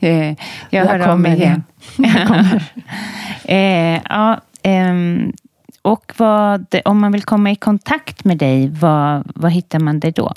[0.00, 0.36] Eh, jag
[0.70, 1.64] Jag hör av mig igen.
[1.96, 2.62] Jag kommer.
[3.44, 5.32] Eh, ja, ehm,
[5.82, 10.12] och vad, om man vill komma i kontakt med dig, vad, vad hittar man dig
[10.12, 10.32] då?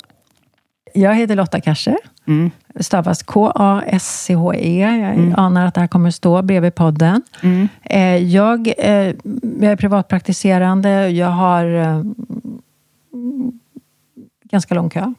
[0.94, 1.96] Jag heter Lotta Kascher.
[2.26, 2.50] Mm.
[2.80, 4.80] Stavas K-A-S-C-H-E.
[4.80, 7.22] Jag anar att det här kommer stå bredvid podden.
[7.42, 7.68] Mm.
[7.82, 9.14] Eh, jag, eh,
[9.60, 11.08] jag är privatpraktiserande.
[11.08, 12.02] Jag har eh,
[14.50, 15.12] ganska lång kö.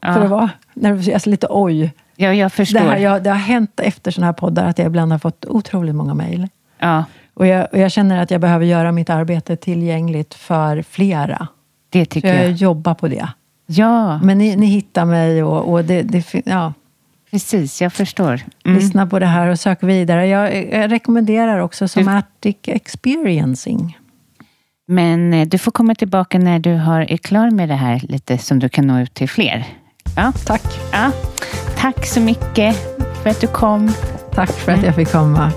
[0.00, 0.14] Ja.
[0.14, 1.08] För att vara nervös.
[1.08, 1.92] Alltså lite oj.
[2.16, 2.78] Ja, jag Det, förstår.
[2.80, 5.94] här, jag, det har hänt efter sådana här poddar att jag ibland har fått otroligt
[5.94, 6.48] många mejl.
[6.78, 11.46] Ja, Och jag, och jag känner att jag behöver göra mitt arbete tillgängligt för flera.
[11.90, 12.52] det Så tycker jag jag.
[12.52, 13.28] jobbar på det.
[13.72, 16.72] Ja, Men ni, ni hittar mig och, och det, det, ja,
[17.30, 17.82] precis.
[17.82, 18.40] Jag förstår.
[18.64, 18.78] Mm.
[18.78, 20.26] lyssna på det här och sök vidare.
[20.26, 23.98] Jag, jag rekommenderar också somatic experiencing.
[24.86, 28.38] Men eh, du får komma tillbaka när du har, är klar med det här lite
[28.38, 29.66] som du kan nå ut till fler.
[30.16, 30.62] Ja, Tack.
[30.92, 31.12] ja.
[31.76, 32.76] Tack så mycket
[33.22, 33.92] för att du kom.
[34.34, 35.52] Tack för att jag fick komma.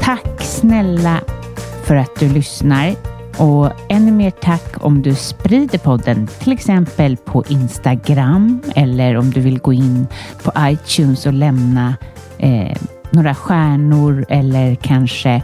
[0.00, 1.20] Tack snälla
[1.84, 3.11] för att du lyssnar.
[3.38, 9.40] Och ännu mer tack om du sprider podden, till exempel på Instagram eller om du
[9.40, 10.06] vill gå in
[10.42, 11.94] på iTunes och lämna
[12.38, 12.76] eh,
[13.10, 15.42] några stjärnor eller kanske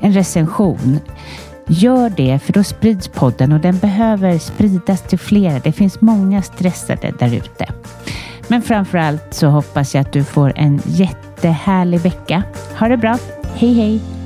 [0.00, 0.98] en recension.
[1.66, 5.58] Gör det, för då sprids podden och den behöver spridas till flera.
[5.58, 7.66] Det finns många stressade där ute.
[8.48, 12.42] Men framför allt så hoppas jag att du får en jättehärlig vecka.
[12.78, 13.18] Ha det bra!
[13.54, 14.23] Hej hej!